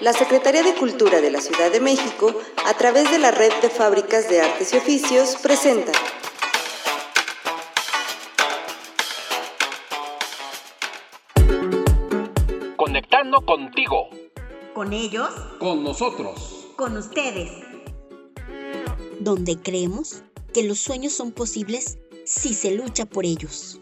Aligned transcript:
la 0.00 0.14
Secretaría 0.14 0.62
de 0.62 0.74
Cultura 0.74 1.20
de 1.20 1.30
la 1.30 1.40
Ciudad 1.40 1.70
de 1.70 1.78
México, 1.78 2.34
a 2.66 2.74
través 2.74 3.10
de 3.10 3.18
la 3.18 3.30
Red 3.30 3.52
de 3.60 3.68
Fábricas 3.68 4.28
de 4.30 4.40
Artes 4.40 4.72
y 4.72 4.78
Oficios, 4.78 5.36
presenta 5.42 5.92
Conectando 12.76 13.44
contigo. 13.44 14.08
Con 14.72 14.94
ellos. 14.94 15.28
Con 15.58 15.84
nosotros. 15.84 16.68
Con 16.76 16.96
ustedes. 16.96 17.50
Donde 19.20 19.58
creemos 19.58 20.22
que 20.54 20.62
los 20.62 20.78
sueños 20.78 21.12
son 21.12 21.32
posibles 21.32 21.98
si 22.24 22.54
se 22.54 22.70
lucha 22.70 23.04
por 23.04 23.26
ellos. 23.26 23.80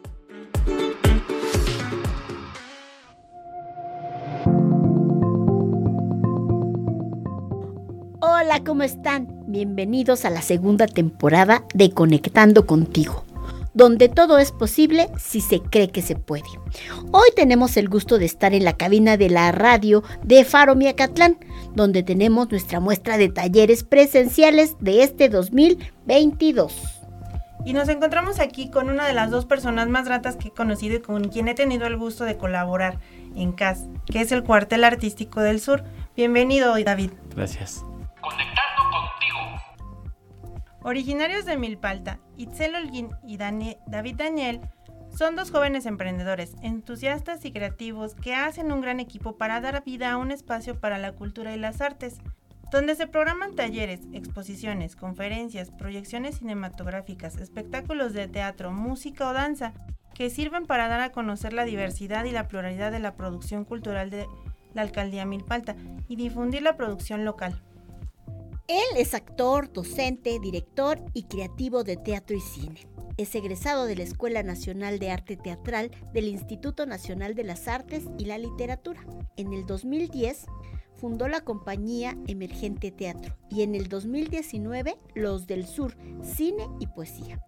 Hola, 8.59 8.67
¿cómo 8.67 8.83
están? 8.83 9.29
Bienvenidos 9.47 10.25
a 10.25 10.31
la 10.31 10.43
segunda 10.43 10.89
temporada 10.89 11.63
de 11.75 11.93
Conectando 11.93 12.67
contigo, 12.67 13.25
donde 13.73 14.09
todo 14.09 14.39
es 14.39 14.51
posible 14.51 15.09
si 15.17 15.41
se 15.41 15.61
cree 15.61 15.91
que 15.91 16.03
se 16.03 16.17
puede. 16.17 16.43
Hoy 17.13 17.29
tenemos 17.37 17.77
el 17.77 17.89
gusto 17.89 18.19
de 18.19 18.25
estar 18.25 18.55
en 18.55 18.65
la 18.65 18.77
cabina 18.77 19.17
de 19.17 19.31
la 19.31 19.53
radio 19.53 20.03
de 20.25 20.45
Faro 20.45 20.75
Miacatlán, 20.75 21.39
donde 21.77 22.03
tenemos 22.03 22.51
nuestra 22.51 22.81
muestra 22.81 23.17
de 23.17 23.29
talleres 23.29 23.85
presenciales 23.85 24.75
de 24.81 25.05
este 25.05 25.29
2022. 25.29 26.75
Y 27.65 27.75
nos 27.75 27.89
encontramos 27.89 28.41
aquí 28.41 28.73
con 28.73 28.91
una 28.91 29.07
de 29.07 29.15
las 29.15 29.31
dos 29.31 29.47
personas 29.47 29.87
más 29.89 30.07
gratas 30.07 30.35
que 30.35 30.49
he 30.49 30.53
conocido 30.53 30.97
y 30.97 31.01
con 31.01 31.29
quien 31.29 31.47
he 31.47 31.55
tenido 31.55 31.87
el 31.87 31.97
gusto 31.97 32.25
de 32.25 32.37
colaborar 32.37 32.99
en 33.37 33.53
CAS, 33.53 33.85
que 34.07 34.21
es 34.21 34.33
el 34.33 34.43
Cuartel 34.43 34.83
Artístico 34.83 35.43
del 35.43 35.61
Sur. 35.61 35.85
Bienvenido, 36.17 36.75
David. 36.83 37.13
Gracias. 37.37 37.85
Originarios 40.83 41.45
de 41.45 41.59
Milpalta, 41.59 42.21
Itzel 42.37 42.77
Holguín 42.77 43.11
y 43.27 43.37
David 43.37 44.17
Daniel 44.17 44.61
son 45.17 45.35
dos 45.35 45.51
jóvenes 45.51 45.87
emprendedores, 45.87 46.55
entusiastas 46.63 47.45
y 47.45 47.51
creativos 47.51 48.15
que 48.15 48.35
hacen 48.35 48.71
un 48.71 48.81
gran 48.81 49.01
equipo 49.01 49.37
para 49.37 49.61
dar 49.61 49.83
vida 49.85 50.13
a 50.13 50.17
un 50.17 50.31
espacio 50.31 50.79
para 50.79 50.99
la 50.99 51.13
cultura 51.13 51.53
y 51.55 51.59
las 51.59 51.81
artes, 51.81 52.19
donde 52.71 52.95
se 52.95 53.09
programan 53.09 53.57
talleres, 53.57 54.01
exposiciones, 54.13 54.95
conferencias, 54.95 55.73
proyecciones 55.73 56.37
cinematográficas, 56.37 57.37
espectáculos 57.39 58.13
de 58.13 58.29
teatro, 58.29 58.71
música 58.71 59.29
o 59.29 59.33
danza, 59.33 59.73
que 60.15 60.31
sirven 60.31 60.67
para 60.67 60.89
dar 60.89 61.01
a 61.01 61.11
conocer 61.11 61.53
la 61.53 61.65
diversidad 61.65 62.25
y 62.25 62.31
la 62.31 62.47
pluralidad 62.47 62.93
de 62.93 63.01
la 63.01 63.17
producción 63.17 63.65
cultural 63.65 64.11
de 64.11 64.27
la 64.75 64.83
alcaldía 64.83 65.25
Milpalta 65.25 65.75
y 66.07 66.17
difundir 66.17 66.63
la 66.63 66.77
producción 66.77 67.25
local. 67.25 67.61
Él 68.69 68.99
es 68.99 69.15
actor, 69.15 69.73
docente, 69.73 70.39
director 70.41 71.03
y 71.15 71.23
creativo 71.23 71.85
de 71.85 71.97
teatro 71.97 72.37
y 72.37 72.41
cine. 72.41 72.87
Es 73.17 73.35
egresado 73.35 73.87
de 73.87 73.97
la 73.97 74.03
Escuela 74.03 74.43
Nacional 74.43 74.99
de 74.99 75.11
Arte 75.11 75.39
Teatral 75.39 75.91
del 76.13 76.29
Instituto 76.29 76.85
Nacional 76.85 77.35
de 77.35 77.45
las 77.45 77.67
Artes 77.67 78.05
y 78.19 78.27
la 78.27 78.37
Literatura. 78.37 79.07
En 79.39 79.55
el 79.55 79.65
2010 79.65 80.45
fundó 80.95 81.29
la 81.29 81.41
compañía 81.41 82.19
Emergente 82.27 82.91
Teatro 82.91 83.35
y 83.49 83.63
en 83.63 83.75
el 83.75 83.89
2019 83.89 84.99
Los 85.15 85.47
del 85.47 85.67
Sur, 85.67 85.97
Cine 86.23 86.69
y 86.79 86.89
Poesía. 86.89 87.43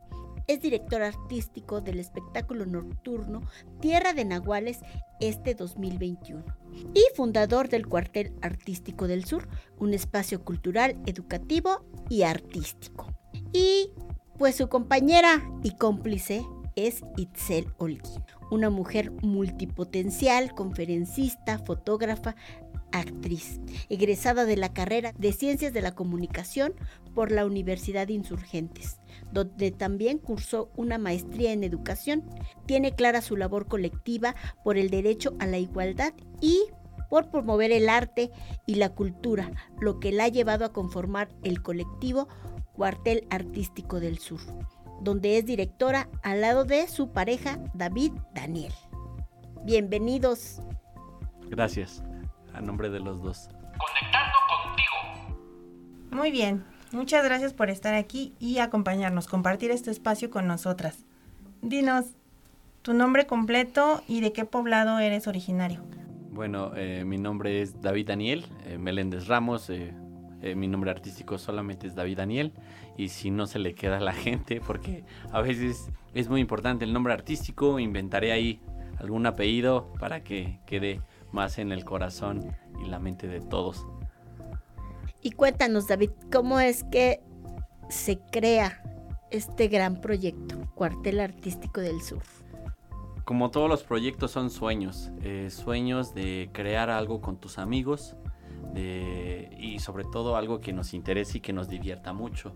Es 0.46 0.60
director 0.60 1.02
artístico 1.02 1.80
del 1.80 2.00
espectáculo 2.00 2.66
nocturno 2.66 3.42
Tierra 3.80 4.12
de 4.12 4.24
Nahuales 4.24 4.80
este 5.20 5.54
2021 5.54 6.44
y 6.94 7.02
fundador 7.14 7.68
del 7.68 7.86
Cuartel 7.86 8.32
Artístico 8.42 9.06
del 9.06 9.24
Sur, 9.24 9.48
un 9.78 9.94
espacio 9.94 10.44
cultural, 10.44 10.96
educativo 11.06 11.84
y 12.08 12.22
artístico. 12.22 13.06
Y 13.52 13.92
pues 14.38 14.56
su 14.56 14.68
compañera 14.68 15.42
y 15.62 15.72
cómplice 15.76 16.44
es 16.76 17.02
Itzel 17.16 17.66
Holguín, 17.78 18.24
una 18.50 18.70
mujer 18.70 19.10
multipotencial, 19.22 20.54
conferencista, 20.54 21.58
fotógrafa, 21.58 22.36
actriz, 22.92 23.60
egresada 23.88 24.44
de 24.44 24.56
la 24.56 24.72
carrera 24.72 25.12
de 25.18 25.32
Ciencias 25.32 25.72
de 25.72 25.82
la 25.82 25.94
Comunicación 25.94 26.74
por 27.14 27.32
la 27.32 27.46
Universidad 27.46 28.06
de 28.06 28.14
Insurgentes, 28.14 29.00
donde 29.32 29.70
también 29.70 30.18
cursó 30.18 30.70
una 30.76 30.98
maestría 30.98 31.52
en 31.52 31.64
educación. 31.64 32.24
Tiene 32.66 32.94
clara 32.94 33.22
su 33.22 33.36
labor 33.36 33.66
colectiva 33.66 34.34
por 34.64 34.76
el 34.76 34.90
derecho 34.90 35.34
a 35.38 35.46
la 35.46 35.58
igualdad 35.58 36.12
y 36.40 36.58
por 37.08 37.30
promover 37.30 37.72
el 37.72 37.88
arte 37.88 38.30
y 38.66 38.76
la 38.76 38.90
cultura, 38.90 39.50
lo 39.80 39.98
que 39.98 40.12
la 40.12 40.24
ha 40.24 40.28
llevado 40.28 40.64
a 40.64 40.72
conformar 40.72 41.28
el 41.42 41.60
colectivo 41.60 42.28
Cuartel 42.72 43.26
Artístico 43.30 43.98
del 43.98 44.18
Sur, 44.18 44.40
donde 45.02 45.36
es 45.36 45.44
directora 45.44 46.08
al 46.22 46.40
lado 46.40 46.64
de 46.64 46.86
su 46.86 47.10
pareja 47.10 47.58
David 47.74 48.12
Daniel. 48.32 48.72
Bienvenidos. 49.64 50.62
Gracias 51.48 52.02
a 52.54 52.60
nombre 52.60 52.90
de 52.90 53.00
los 53.00 53.22
dos. 53.22 53.48
Conectando 53.78 54.36
contigo. 54.48 55.36
Muy 56.10 56.30
bien, 56.30 56.64
muchas 56.92 57.24
gracias 57.24 57.52
por 57.52 57.70
estar 57.70 57.94
aquí 57.94 58.34
y 58.38 58.58
acompañarnos, 58.58 59.26
compartir 59.26 59.70
este 59.70 59.90
espacio 59.90 60.30
con 60.30 60.46
nosotras. 60.46 61.04
Dinos 61.62 62.06
tu 62.82 62.94
nombre 62.94 63.26
completo 63.26 64.02
y 64.08 64.20
de 64.20 64.32
qué 64.32 64.44
poblado 64.44 64.98
eres 64.98 65.26
originario. 65.26 65.82
Bueno, 66.30 66.72
eh, 66.76 67.04
mi 67.04 67.18
nombre 67.18 67.60
es 67.60 67.80
David 67.82 68.06
Daniel 68.08 68.46
eh, 68.64 68.78
Meléndez 68.78 69.26
Ramos. 69.26 69.68
Eh, 69.68 69.92
mi 70.56 70.68
nombre 70.68 70.90
artístico 70.90 71.36
solamente 71.36 71.86
es 71.86 71.94
David 71.94 72.16
Daniel. 72.16 72.52
Y 72.96 73.08
si 73.08 73.30
no 73.30 73.46
se 73.46 73.58
le 73.58 73.74
queda 73.74 73.98
a 73.98 74.00
la 74.00 74.12
gente, 74.14 74.60
porque 74.60 75.04
a 75.32 75.42
veces 75.42 75.90
es 76.14 76.28
muy 76.28 76.40
importante 76.40 76.84
el 76.84 76.92
nombre 76.92 77.12
artístico, 77.12 77.78
inventaré 77.78 78.32
ahí 78.32 78.60
algún 78.98 79.26
apellido 79.26 79.92
para 79.98 80.22
que 80.22 80.60
quede 80.66 81.00
más 81.32 81.58
en 81.58 81.72
el 81.72 81.84
corazón 81.84 82.54
y 82.82 82.88
la 82.88 82.98
mente 82.98 83.28
de 83.28 83.40
todos. 83.40 83.86
Y 85.22 85.32
cuéntanos, 85.32 85.86
David, 85.86 86.10
¿cómo 86.32 86.60
es 86.60 86.84
que 86.84 87.20
se 87.88 88.18
crea 88.18 88.82
este 89.30 89.68
gran 89.68 90.00
proyecto, 90.00 90.56
Cuartel 90.74 91.20
Artístico 91.20 91.80
del 91.80 92.00
Sur? 92.00 92.22
Como 93.24 93.50
todos 93.50 93.68
los 93.68 93.82
proyectos 93.82 94.30
son 94.30 94.50
sueños, 94.50 95.10
eh, 95.22 95.50
sueños 95.50 96.14
de 96.14 96.50
crear 96.52 96.90
algo 96.90 97.20
con 97.20 97.36
tus 97.36 97.58
amigos 97.58 98.16
y 98.74 99.80
sobre 99.80 100.04
todo 100.04 100.36
algo 100.36 100.60
que 100.60 100.72
nos 100.72 100.94
interese 100.94 101.38
y 101.38 101.40
que 101.40 101.52
nos 101.52 101.68
divierta 101.68 102.12
mucho. 102.12 102.54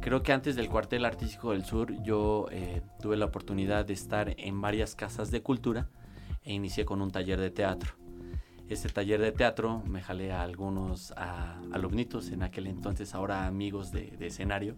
Creo 0.00 0.22
que 0.22 0.32
antes 0.32 0.54
del 0.54 0.68
Cuartel 0.68 1.04
Artístico 1.04 1.52
del 1.52 1.64
Sur 1.64 2.02
yo 2.02 2.46
eh, 2.50 2.82
tuve 3.00 3.16
la 3.16 3.24
oportunidad 3.24 3.86
de 3.86 3.94
estar 3.94 4.34
en 4.38 4.60
varias 4.60 4.94
casas 4.94 5.30
de 5.30 5.42
cultura 5.42 5.88
e 6.44 6.52
inicié 6.52 6.84
con 6.84 7.00
un 7.00 7.10
taller 7.10 7.40
de 7.40 7.50
teatro 7.50 7.94
este 8.68 8.88
taller 8.88 9.20
de 9.20 9.32
teatro 9.32 9.82
me 9.86 10.02
jalé 10.02 10.32
a 10.32 10.42
algunos 10.42 11.12
alumnitos 11.72 12.30
en 12.30 12.42
aquel 12.42 12.66
entonces, 12.66 13.14
ahora 13.14 13.46
amigos 13.46 13.92
de, 13.92 14.16
escenario. 14.20 14.76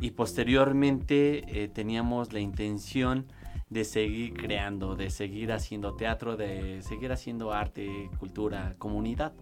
Y 0.00 0.12
posteriormente 0.12 1.62
eh, 1.62 1.68
teníamos 1.68 2.32
la 2.32 2.40
intención 2.40 3.26
de 3.68 3.84
seguir 3.84 4.34
creando, 4.34 4.96
de 4.96 5.10
seguir 5.10 5.52
haciendo 5.52 5.94
teatro, 5.94 6.36
de 6.36 6.80
seguir 6.82 7.12
haciendo 7.12 7.52
arte, 7.52 8.10
cultura, 8.18 8.74
comunidad. 8.78 9.32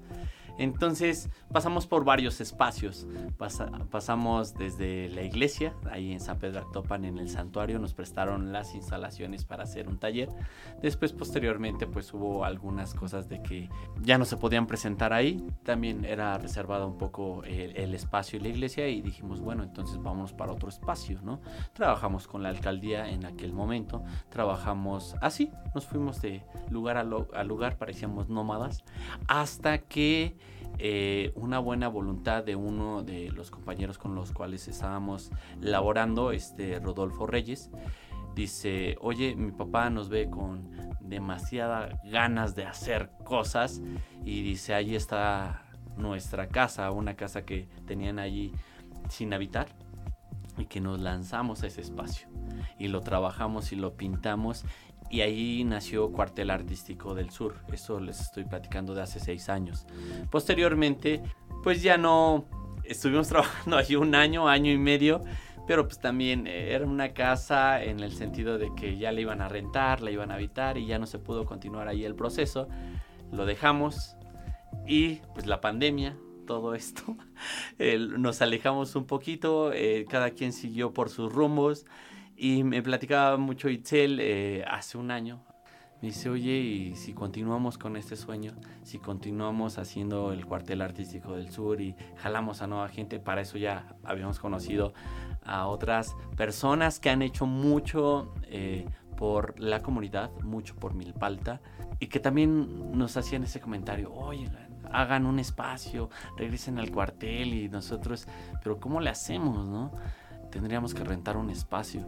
Entonces 0.59 1.31
pasamos 1.53 1.87
por 1.87 2.05
varios 2.05 2.41
espacios. 2.41 3.07
pasamos 3.91 4.55
desde 4.55 5.09
la 5.11 5.23
iglesia, 5.23 5.75
ahí 5.91 6.13
en 6.13 6.21
San 6.21 6.39
Pedro 6.39 6.61
Actopan, 6.61 7.05
en 7.05 7.19
el 7.19 7.29
santuario, 7.29 7.79
nos 7.79 7.95
prestaron 7.95 8.53
las 8.53 8.75
instalaciones 8.75 9.45
para 9.45 9.63
hacer 9.63 9.89
un 9.89 9.99
taller. 9.99 10.29
Después, 10.83 11.13
posteriormente, 11.13 11.87
pues 11.87 12.13
hubo 12.13 12.45
algunas 12.45 12.95
cosas 12.95 13.29
de 13.29 13.43
que 13.43 13.69
ya 14.03 14.19
no 14.19 14.25
se 14.25 14.37
podían 14.37 14.67
presentar 14.67 15.13
ahí. 15.13 15.45
También 15.63 16.05
era 16.05 16.37
reservado 16.39 16.87
un 16.87 16.99
poco 16.99 17.45
el, 17.45 17.95
espacio 17.95 18.39
y 18.39 18.43
la 18.43 18.49
iglesia 18.49 18.89
y 18.89 19.01
dijimos, 19.01 19.41
bueno, 19.41 19.63
entonces 19.63 19.97
vámonos 19.99 20.33
para 20.33 20.53
otro 20.53 20.69
espacio, 20.69 21.21
¿no? 21.23 21.41
Trabajamos 21.73 22.27
con 22.27 22.43
la 22.43 22.49
alcaldía 22.51 23.09
en 23.11 23.25
aquel 23.25 23.53
momento, 23.53 24.05
trabajamos 24.29 25.17
así, 25.21 25.51
nos 25.75 25.87
fuimos 25.87 26.21
de 26.21 26.45
lugar 26.71 26.97
a 26.97 27.45
lugar, 27.45 27.77
parecíamos 27.77 28.29
nómadas, 28.29 28.85
hasta 29.27 29.79
que 29.79 30.37
eh, 30.79 31.33
una 31.35 31.59
buena 31.59 31.89
voluntad 31.89 32.45
de 32.45 32.57
uno 32.57 33.03
de 33.03 33.31
los 33.31 33.51
compañeros 33.51 33.99
con 33.99 34.15
los 34.15 34.33
cuales 34.33 34.69
estábamos 34.69 35.31
laborando, 35.61 36.33
este 36.33 36.79
Rodolfo 36.79 37.27
Reyes, 37.27 37.71
dice, 38.35 38.97
oye, 39.01 39.35
mi 39.35 39.51
papá 39.51 39.91
nos 39.91 40.09
ve 40.09 40.31
con 40.31 40.71
demasiada 41.01 41.99
ganas 42.05 42.55
de 42.55 42.65
hacer 42.65 43.11
cosas 43.25 43.83
y 44.25 44.43
dice, 44.43 44.75
ahí 44.75 44.95
está 44.95 45.65
nuestra 45.97 46.47
casa, 46.49 46.91
una 46.93 47.15
casa 47.15 47.45
que 47.45 47.69
tenían 47.87 48.19
allí 48.19 48.53
sin 49.09 49.33
habitar 49.33 49.69
y 50.57 50.67
que 50.67 50.81
nos 50.81 51.01
lanzamos 51.01 51.63
a 51.63 51.67
ese 51.67 51.81
espacio 51.81 52.29
y 52.79 52.89
lo 52.89 53.01
trabajamos 53.01 53.73
y 53.73 53.77
lo 53.77 53.95
pintamos 53.95 54.65
y 55.11 55.23
ahí 55.23 55.65
nació 55.65 56.11
Cuartel 56.13 56.51
Artístico 56.51 57.15
del 57.15 57.31
Sur. 57.31 57.57
Eso 57.73 58.01
les 58.01 58.21
estoy 58.21 58.45
platicando 58.45 58.95
de 58.95 59.03
hace 59.03 59.21
seis 59.21 59.49
años. 59.49 59.87
Posteriormente, 60.31 61.23
pues 61.63 61.83
ya 61.83 61.97
no 61.97 62.45
estuvimos 62.85 63.29
trabajando 63.29 63.77
allí 63.77 63.97
un 63.97 64.15
año, 64.15 64.49
año 64.49 64.71
y 64.71 64.79
medio, 64.79 65.23
pero 65.67 65.85
pues 65.85 65.99
también 65.99 66.47
eh, 66.47 66.73
era 66.73 66.85
una 66.85 67.13
casa 67.15 67.83
en 67.83 68.01
el 68.01 68.13
sentido 68.13 68.59
de 68.59 68.75
que 68.75 68.99
ya 68.99 69.13
la 69.13 69.21
iban 69.21 69.41
a 69.41 69.49
rentar, 69.49 70.01
la 70.03 70.11
iban 70.11 70.31
a 70.31 70.35
habitar 70.35 70.79
y 70.79 70.87
ya 70.87 70.99
no 70.99 71.07
se 71.07 71.19
pudo 71.19 71.45
continuar 71.45 71.89
ahí 71.89 72.05
el 72.05 72.15
proceso. 72.15 72.69
Lo 73.33 73.47
dejamos 73.47 74.17
y 74.87 75.17
pues 75.35 75.47
la 75.47 75.61
pandemia, 75.61 76.17
todo 76.47 76.75
esto, 76.75 77.17
nos 78.19 78.43
alejamos 78.43 78.97
un 78.97 79.07
poquito, 79.07 79.73
eh, 79.73 80.07
cada 80.09 80.31
quien 80.31 80.53
siguió 80.53 80.93
por 80.93 81.11
sus 81.11 81.33
rumbos 81.33 81.87
y 82.39 82.63
me 82.63 82.83
platicaba 82.83 83.37
mucho 83.37 83.69
Itzel 83.69 84.21
eh, 84.21 84.65
hace 84.69 84.97
un 84.97 85.11
año, 85.11 85.43
me 86.01 86.09
dice, 86.09 86.31
oye, 86.31 86.53
y 86.53 86.95
si 86.95 87.13
continuamos 87.13 87.77
con 87.77 87.97
este 87.97 88.15
sueño, 88.15 88.53
si 88.85 89.01
continuamos 89.01 89.79
haciendo 89.79 90.33
el 90.33 90.47
cuartel 90.47 90.81
artístico 90.81 91.35
del 91.35 91.51
sur 91.51 91.81
y 91.81 91.97
jalamos 92.17 92.63
a 92.63 92.69
nueva 92.69 92.89
gente, 92.89 93.19
para 93.19 93.41
eso 93.41 93.59
ya 93.59 93.97
habíamos 94.05 94.39
conocido 94.39 94.93
a 95.45 95.67
otras 95.67 96.15
personas 96.37 97.01
que 97.01 97.11
han 97.11 97.23
hecho 97.23 97.47
mucho 97.47 98.33
eh, 98.45 98.87
por 99.17 99.59
la 99.59 99.83
comunidad, 99.83 100.31
mucho 100.45 100.77
por 100.77 100.95
Milpalta, 100.95 101.61
y 101.99 102.07
que 102.07 102.21
también 102.21 102.97
nos 102.97 103.17
hacían 103.17 103.43
ese 103.43 103.61
comentario, 103.61 104.13
oye, 104.13 104.49
hagan 104.93 105.27
un 105.27 105.41
espacio, 105.41 106.11
regresen 106.37 106.79
al 106.79 106.93
cuartel 106.93 107.53
y 107.55 107.69
nosotros, 107.69 108.29
pero 108.63 108.79
¿cómo 108.79 109.01
le 109.01 109.11
hacemos, 109.11 109.67
no? 109.67 109.91
Tendríamos 110.53 110.95
que 110.95 111.03
rentar 111.03 111.37
un 111.37 111.51
espacio. 111.51 112.07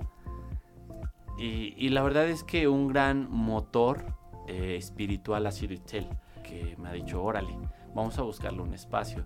Y, 1.40 1.88
la 1.88 2.02
verdad 2.02 2.28
es 2.28 2.44
que 2.44 2.68
un 2.68 2.88
gran 2.88 3.30
motor 3.30 4.04
eh, 4.46 4.76
espiritual 4.76 5.46
ha 5.46 5.52
sido 5.52 5.72
Itzel, 5.72 6.06
que 6.42 6.76
me 6.78 6.90
ha 6.90 6.92
dicho, 6.92 7.22
órale, 7.22 7.56
vamos 7.94 8.18
a 8.18 8.22
buscarle 8.22 8.60
un 8.60 8.74
espacio. 8.74 9.24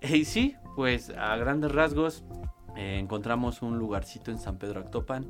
Y 0.00 0.24
sí, 0.24 0.56
pues 0.74 1.10
a 1.10 1.36
grandes 1.36 1.70
rasgos 1.70 2.24
eh, 2.76 2.98
encontramos 2.98 3.62
un 3.62 3.78
lugarcito 3.78 4.32
en 4.32 4.40
San 4.40 4.58
Pedro 4.58 4.80
Actopan. 4.80 5.24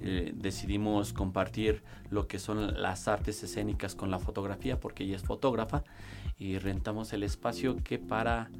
Eh, 0.00 0.32
decidimos 0.34 1.12
compartir 1.12 1.84
lo 2.10 2.26
que 2.26 2.40
son 2.40 2.82
las 2.82 3.06
artes 3.06 3.40
escénicas 3.44 3.94
con 3.94 4.10
la 4.10 4.18
fotografía, 4.18 4.80
porque 4.80 5.04
ella 5.04 5.14
es 5.14 5.22
fotógrafa 5.22 5.84
y 6.38 6.58
rentamos 6.58 7.12
el 7.12 7.22
espacio 7.22 7.76
que 7.76 7.98
para 7.98 8.50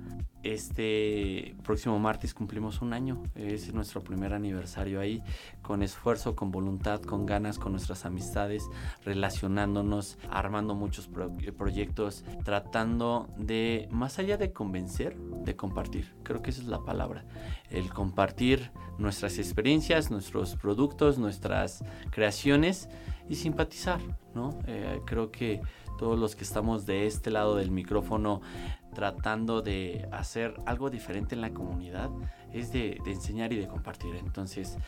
este 0.42 1.56
próximo 1.64 1.98
martes 1.98 2.34
cumplimos 2.34 2.80
un 2.80 2.92
año. 2.92 3.22
Es 3.34 3.72
nuestro 3.72 4.02
primer 4.02 4.32
aniversario 4.32 5.00
ahí, 5.00 5.22
con 5.62 5.82
esfuerzo, 5.82 6.34
con 6.34 6.50
voluntad, 6.50 7.00
con 7.02 7.26
ganas, 7.26 7.58
con 7.58 7.72
nuestras 7.72 8.04
amistades, 8.04 8.68
relacionándonos, 9.04 10.18
armando 10.30 10.74
muchos 10.74 11.08
proyectos, 11.56 12.24
tratando 12.44 13.28
de, 13.36 13.88
más 13.90 14.18
allá 14.18 14.36
de 14.36 14.52
convencer, 14.52 15.16
de 15.16 15.56
compartir. 15.56 16.14
Creo 16.22 16.42
que 16.42 16.50
esa 16.50 16.62
es 16.62 16.68
la 16.68 16.84
palabra. 16.84 17.24
El 17.70 17.92
compartir 17.92 18.70
nuestras 18.98 19.38
experiencias, 19.38 20.10
nuestros 20.10 20.56
productos, 20.56 21.18
nuestras 21.18 21.84
creaciones 22.10 22.88
y 23.28 23.36
simpatizar, 23.36 24.00
¿no? 24.34 24.58
Eh, 24.66 25.00
creo 25.04 25.30
que 25.30 25.60
todos 25.98 26.18
los 26.18 26.34
que 26.34 26.44
estamos 26.44 26.86
de 26.86 27.06
este 27.06 27.30
lado 27.30 27.56
del 27.56 27.70
micrófono 27.70 28.40
tratando 28.94 29.60
de 29.60 30.08
hacer 30.12 30.54
algo 30.64 30.88
diferente 30.88 31.34
en 31.34 31.42
la 31.42 31.50
comunidad 31.50 32.10
es 32.52 32.72
de, 32.72 32.98
enseñar 33.04 33.52
y 33.52 33.56
de 33.56 33.68
compartir. 33.68 34.14
Entonces, 34.16 34.78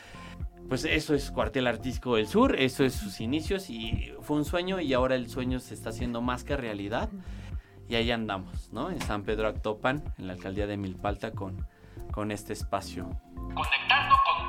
pues 0.68 0.84
eso 0.84 1.14
es 1.14 1.30
Cuartel 1.30 1.66
Artístico 1.66 2.16
del 2.16 2.26
Sur, 2.26 2.56
eso 2.56 2.84
es 2.84 2.94
sus 2.94 3.20
inicios 3.20 3.68
y 3.68 4.12
fue 4.22 4.36
un 4.38 4.44
sueño 4.44 4.80
y 4.80 4.94
ahora 4.94 5.16
el 5.16 5.28
sueño 5.28 5.60
se 5.60 5.74
está 5.74 5.90
haciendo 5.90 6.22
más 6.22 6.44
que 6.44 6.56
realidad. 6.56 7.10
Y 7.88 7.96
ahí 7.96 8.10
andamos, 8.12 8.72
¿no? 8.72 8.90
En 8.90 9.00
San 9.00 9.24
Pedro 9.24 9.48
Actopan, 9.48 10.02
en 10.16 10.28
la 10.28 10.34
alcaldía 10.34 10.68
de 10.68 10.76
Milpalta, 10.76 11.32
con, 11.32 11.66
con 12.12 12.30
este 12.30 12.52
espacio. 12.52 13.10
Conectando 13.34 14.14
contigo. 14.24 14.39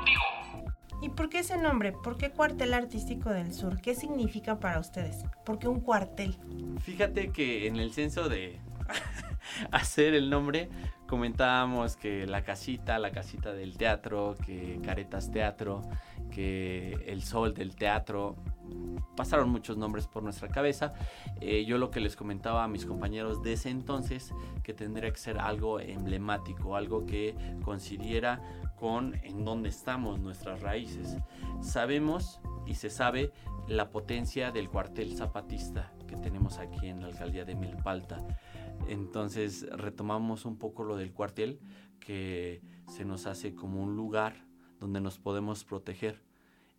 ¿Y 1.02 1.08
por 1.08 1.28
qué 1.28 1.40
ese 1.40 1.58
nombre? 1.58 1.90
¿Por 1.90 2.16
qué 2.16 2.30
Cuartel 2.30 2.72
Artístico 2.74 3.28
del 3.28 3.52
Sur? 3.52 3.80
¿Qué 3.80 3.96
significa 3.96 4.60
para 4.60 4.78
ustedes? 4.78 5.24
¿Por 5.44 5.58
qué 5.58 5.66
un 5.66 5.80
cuartel? 5.80 6.36
Fíjate 6.84 7.32
que 7.32 7.66
en 7.66 7.76
el 7.76 7.92
censo 7.92 8.28
de 8.28 8.60
hacer 9.72 10.14
el 10.14 10.30
nombre 10.30 10.70
comentábamos 11.08 11.96
que 11.96 12.24
la 12.28 12.44
casita, 12.44 13.00
la 13.00 13.10
casita 13.10 13.52
del 13.52 13.76
teatro, 13.76 14.36
que 14.46 14.80
Caretas 14.84 15.32
Teatro, 15.32 15.82
que 16.30 16.92
el 17.08 17.24
sol 17.24 17.52
del 17.52 17.74
teatro, 17.74 18.36
pasaron 19.16 19.50
muchos 19.50 19.76
nombres 19.76 20.06
por 20.06 20.22
nuestra 20.22 20.48
cabeza. 20.48 20.94
Eh, 21.40 21.64
yo 21.66 21.78
lo 21.78 21.90
que 21.90 22.00
les 22.00 22.16
comentaba 22.16 22.64
a 22.64 22.68
mis 22.68 22.86
compañeros 22.86 23.42
de 23.42 23.54
ese 23.54 23.70
entonces, 23.70 24.32
que 24.62 24.72
tendría 24.72 25.10
que 25.10 25.18
ser 25.18 25.38
algo 25.38 25.80
emblemático, 25.80 26.76
algo 26.76 27.04
que 27.04 27.34
coincidiera 27.64 28.40
con 28.82 29.14
en 29.22 29.44
dónde 29.44 29.68
estamos, 29.68 30.18
nuestras 30.18 30.60
raíces. 30.60 31.16
Sabemos 31.60 32.40
y 32.66 32.74
se 32.74 32.90
sabe 32.90 33.30
la 33.68 33.90
potencia 33.90 34.50
del 34.50 34.68
cuartel 34.68 35.16
zapatista 35.16 35.92
que 36.08 36.16
tenemos 36.16 36.58
aquí 36.58 36.88
en 36.88 37.00
la 37.00 37.06
alcaldía 37.06 37.44
de 37.44 37.54
Milpalta. 37.54 38.18
Entonces 38.88 39.68
retomamos 39.70 40.44
un 40.46 40.58
poco 40.58 40.82
lo 40.82 40.96
del 40.96 41.12
cuartel 41.12 41.60
que 42.00 42.60
se 42.88 43.04
nos 43.04 43.26
hace 43.26 43.54
como 43.54 43.80
un 43.80 43.94
lugar 43.94 44.48
donde 44.80 45.00
nos 45.00 45.16
podemos 45.20 45.62
proteger 45.62 46.20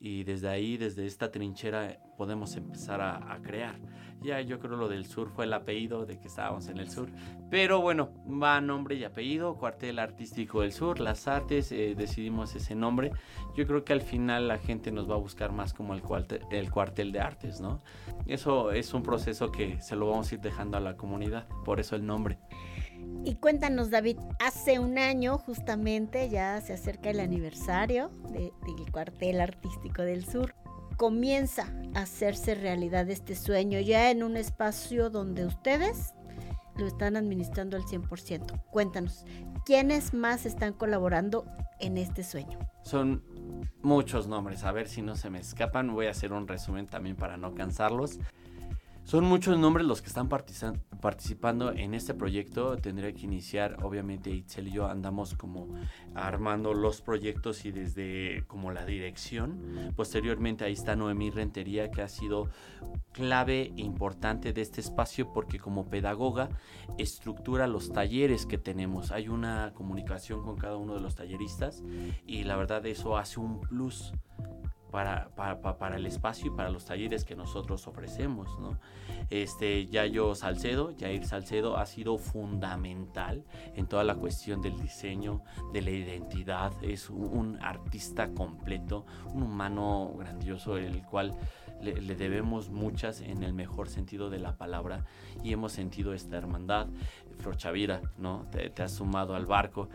y 0.03 0.25
desde 0.25 0.49
ahí, 0.49 0.75
desde 0.75 1.05
esta 1.05 1.31
trinchera, 1.31 1.97
podemos 2.17 2.57
empezar 2.57 2.99
a, 2.99 3.39
crear. 3.41 3.79
Ya 4.21 4.41
yo 4.41 4.59
creo 4.59 4.75
lo 4.75 4.89
del 4.89 5.05
sur 5.05 5.29
fue 5.29 5.45
el 5.45 5.53
apellido 5.53 6.05
de 6.05 6.19
que 6.19 6.27
estábamos 6.27 6.67
en 6.67 6.77
el 6.77 6.89
sur, 6.89 7.07
pero 7.49 7.79
bueno, 7.79 8.09
va 8.27 8.59
nombre 8.59 8.95
y 8.95 9.05
apellido, 9.05 9.55
cuartel 9.55 9.99
artístico 9.99 10.59
del 10.59 10.73
sur, 10.73 10.99
las 10.99 11.29
artes, 11.29 11.71
eh, 11.71 11.95
decidimos 11.97 12.53
ese 12.53 12.75
nombre. 12.75 13.13
Yo 13.55 13.65
creo 13.65 13.85
que 13.85 13.93
al 13.93 14.01
final 14.01 14.49
la 14.49 14.57
gente 14.57 14.91
nos 14.91 15.09
va 15.09 15.15
a 15.15 15.19
buscar 15.19 15.53
más 15.53 15.73
como 15.73 15.93
el 15.93 16.01
cuartel, 16.01 16.41
el 16.51 16.69
cuartel 16.69 17.13
de 17.13 17.21
artes, 17.21 17.61
¿no? 17.61 17.81
Eso 18.25 18.73
es 18.73 18.93
un 18.93 19.03
proceso 19.03 19.53
que 19.53 19.79
se 19.79 19.95
lo 19.95 20.09
vamos 20.09 20.29
a 20.29 20.35
ir 20.35 20.41
dejando 20.41 20.75
a 20.75 20.81
la 20.81 20.97
comunidad, 20.97 21.47
por 21.63 21.79
eso 21.79 21.95
el 21.95 22.05
nombre. 22.05 22.39
Y 23.25 23.35
cuéntanos, 23.35 23.89
David, 23.89 24.17
hace 24.39 24.79
un 24.79 24.97
año 24.97 25.37
justamente 25.37 26.29
ya 26.29 26.59
se 26.61 26.73
acerca 26.73 27.09
el 27.09 27.19
aniversario 27.19 28.09
del 28.31 28.91
cuartel 28.91 29.39
artístico 29.39 30.01
del 30.01 30.25
sur. 30.25 30.55
Comienza 30.97 31.73
a 31.95 32.01
hacerse 32.01 32.55
realidad 32.55 33.09
este 33.09 33.35
sueño 33.35 33.79
ya 33.79 34.11
en 34.11 34.23
un 34.23 34.37
espacio 34.37 35.09
donde 35.09 35.45
ustedes 35.45 36.13
lo 36.77 36.87
están 36.87 37.15
administrando 37.15 37.77
al 37.77 37.83
100%. 37.83 38.63
Cuéntanos, 38.71 39.25
¿quiénes 39.65 40.13
más 40.13 40.45
están 40.45 40.73
colaborando 40.73 41.45
en 41.79 41.97
este 41.97 42.23
sueño? 42.23 42.59
Son 42.83 43.23
muchos 43.81 44.27
nombres, 44.27 44.63
a 44.63 44.71
ver 44.71 44.87
si 44.87 45.01
no 45.01 45.15
se 45.15 45.29
me 45.29 45.39
escapan. 45.39 45.93
Voy 45.93 46.07
a 46.07 46.11
hacer 46.11 46.33
un 46.33 46.47
resumen 46.47 46.87
también 46.87 47.15
para 47.15 47.37
no 47.37 47.53
cansarlos. 47.53 48.19
Son 49.03 49.25
muchos 49.25 49.57
nombres 49.59 49.85
los 49.85 50.01
que 50.01 50.07
están 50.07 50.29
participando 50.29 51.73
en 51.73 51.93
este 51.93 52.13
proyecto. 52.13 52.77
Tendría 52.77 53.13
que 53.13 53.21
iniciar, 53.23 53.83
obviamente, 53.83 54.29
Itzel 54.31 54.69
y 54.69 54.71
yo 54.71 54.87
andamos 54.87 55.35
como 55.35 55.67
armando 56.15 56.73
los 56.73 57.01
proyectos 57.01 57.65
y 57.65 57.71
desde 57.71 58.45
como 58.47 58.71
la 58.71 58.85
dirección. 58.85 59.91
Posteriormente 59.95 60.63
ahí 60.63 60.73
está 60.73 60.95
Noemí 60.95 61.31
Rentería, 61.31 61.91
que 61.91 62.01
ha 62.01 62.07
sido 62.07 62.49
clave 63.11 63.73
importante 63.75 64.53
de 64.53 64.61
este 64.61 64.79
espacio 64.79 65.33
porque 65.33 65.59
como 65.59 65.89
pedagoga 65.89 66.49
estructura 66.97 67.67
los 67.67 67.91
talleres 67.91 68.45
que 68.45 68.57
tenemos. 68.57 69.11
Hay 69.11 69.27
una 69.27 69.73
comunicación 69.73 70.41
con 70.43 70.55
cada 70.55 70.77
uno 70.77 70.95
de 70.95 71.01
los 71.01 71.15
talleristas 71.15 71.83
y 72.25 72.45
la 72.45 72.55
verdad 72.55 72.85
eso 72.85 73.17
hace 73.17 73.39
un 73.39 73.59
plus 73.59 74.13
para, 74.93 75.29
para, 75.33 75.95
el 75.95 76.05
espacio 76.05 76.53
y 76.53 76.55
para 76.55 76.69
los 76.69 76.85
talleres 76.85 77.25
que 77.25 77.35
nosotros 77.35 77.87
ofrecemos. 77.87 78.47
¿no? 78.59 78.77
Este, 79.31 79.87
Yayo 79.87 80.35
Salcedo, 80.35 80.93
Jair 80.99 81.25
Salcedo 81.25 81.77
ha 81.77 81.87
sido 81.87 82.19
fundamental 82.19 83.43
en 83.73 83.87
toda 83.87 84.03
la 84.03 84.13
cuestión 84.13 84.61
del 84.61 84.79
diseño, 84.79 85.41
de 85.73 85.81
la 85.81 85.89
identidad. 85.89 86.73
Es 86.83 87.09
un, 87.09 87.57
artista 87.59 88.29
completo, 88.35 89.07
un 89.33 89.41
humano 89.41 90.13
grandioso, 90.15 90.77
el 90.77 91.01
cual 91.01 91.35
le, 91.83 92.15
debemos 92.15 92.69
muchas 92.69 93.21
en 93.21 93.43
el 93.43 93.53
mejor 93.53 93.89
sentido 93.89 94.29
de 94.29 94.39
la 94.39 94.55
palabra 94.55 95.05
y 95.43 95.53
hemos 95.53 95.73
sentido 95.73 96.13
esta 96.13 96.37
hermandad. 96.37 96.87
Flor 97.39 97.57
Chavira, 97.57 98.01
¿no? 98.17 98.45
Te, 98.51 98.81
has 98.81 98.93
sumado 98.93 99.35
al 99.35 99.45
barco, 99.45 99.89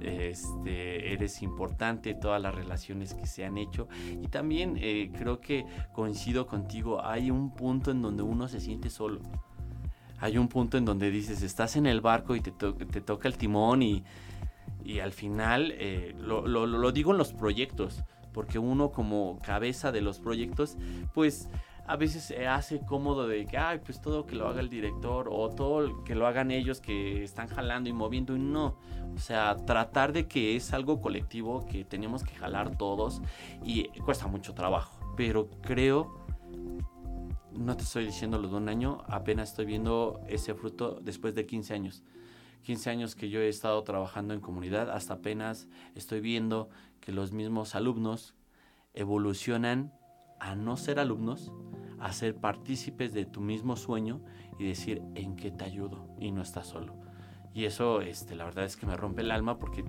este, 0.00 1.12
eres 1.12 1.42
importante, 1.42 2.14
todas 2.14 2.40
las 2.40 2.54
relaciones 2.54 3.14
que 3.14 3.26
se 3.26 3.44
han 3.44 3.58
hecho 3.58 3.88
y 4.22 4.28
también 4.28 4.78
eh, 4.80 5.10
creo 5.16 5.40
que 5.40 5.66
coincido 5.92 6.46
contigo, 6.46 7.04
hay 7.04 7.30
un 7.30 7.54
punto 7.54 7.90
en 7.90 8.00
donde 8.00 8.22
uno 8.22 8.48
se 8.48 8.60
siente 8.60 8.90
solo. 8.90 9.20
Hay 10.18 10.38
un 10.38 10.48
punto 10.48 10.78
en 10.78 10.84
donde 10.84 11.10
dices, 11.10 11.42
estás 11.42 11.76
en 11.76 11.86
el 11.86 12.00
barco 12.00 12.36
y 12.36 12.40
te, 12.40 12.52
te 12.52 13.00
toca 13.00 13.28
el 13.28 13.36
timón 13.36 13.82
y, 13.82 14.04
y 14.84 15.00
al 15.00 15.12
final, 15.12 15.72
eh, 15.76 16.14
lo, 16.18 16.46
lo 16.46 16.92
digo 16.92 17.12
en 17.12 17.18
los 17.18 17.32
proyectos, 17.32 18.04
porque 18.34 18.58
uno 18.58 18.90
como 18.90 19.38
cabeza 19.42 19.92
de 19.92 20.02
los 20.02 20.18
proyectos, 20.18 20.76
pues 21.14 21.48
a 21.86 21.96
veces 21.96 22.24
se 22.24 22.46
hace 22.46 22.80
cómodo 22.80 23.28
de 23.28 23.46
que, 23.46 23.56
ay, 23.56 23.80
pues 23.84 24.00
todo 24.00 24.26
que 24.26 24.34
lo 24.34 24.48
haga 24.48 24.60
el 24.60 24.68
director 24.68 25.28
o 25.30 25.50
todo 25.50 26.02
que 26.04 26.14
lo 26.14 26.26
hagan 26.26 26.50
ellos 26.50 26.80
que 26.80 27.22
están 27.22 27.46
jalando 27.48 27.88
y 27.88 27.92
moviendo 27.92 28.34
y 28.36 28.38
no. 28.38 28.76
O 29.14 29.18
sea, 29.18 29.56
tratar 29.56 30.12
de 30.12 30.26
que 30.26 30.56
es 30.56 30.72
algo 30.72 31.00
colectivo 31.00 31.64
que 31.66 31.84
tenemos 31.84 32.24
que 32.24 32.34
jalar 32.34 32.76
todos 32.76 33.22
y 33.62 33.88
cuesta 34.00 34.26
mucho 34.26 34.54
trabajo. 34.54 34.98
Pero 35.16 35.48
creo, 35.62 36.26
no 37.52 37.76
te 37.76 37.84
estoy 37.84 38.06
diciendo 38.06 38.38
lo 38.38 38.48
de 38.48 38.56
un 38.56 38.68
año, 38.68 39.04
apenas 39.06 39.50
estoy 39.50 39.66
viendo 39.66 40.20
ese 40.28 40.54
fruto 40.54 40.98
después 41.02 41.34
de 41.34 41.46
15 41.46 41.74
años. 41.74 42.02
15 42.64 42.90
años 42.90 43.14
que 43.14 43.28
yo 43.28 43.40
he 43.40 43.48
estado 43.48 43.82
trabajando 43.84 44.34
en 44.34 44.40
comunidad, 44.40 44.90
hasta 44.90 45.14
apenas 45.14 45.68
estoy 45.94 46.20
viendo 46.20 46.70
que 47.00 47.12
los 47.12 47.32
mismos 47.32 47.74
alumnos 47.74 48.34
evolucionan 48.94 49.92
a 50.40 50.56
no 50.56 50.76
ser 50.76 50.98
alumnos, 50.98 51.52
a 52.00 52.12
ser 52.12 52.34
partícipes 52.34 53.12
de 53.12 53.26
tu 53.26 53.40
mismo 53.40 53.76
sueño 53.76 54.20
y 54.58 54.66
decir 54.66 55.02
en 55.14 55.36
qué 55.36 55.50
te 55.50 55.64
ayudo 55.64 56.08
y 56.18 56.32
no 56.32 56.42
estás 56.42 56.66
solo. 56.66 56.94
Y 57.52 57.66
eso, 57.66 58.00
este, 58.00 58.34
la 58.34 58.44
verdad 58.44 58.64
es 58.64 58.76
que 58.76 58.86
me 58.86 58.96
rompe 58.96 59.22
el 59.22 59.30
alma 59.30 59.58
porque 59.58 59.84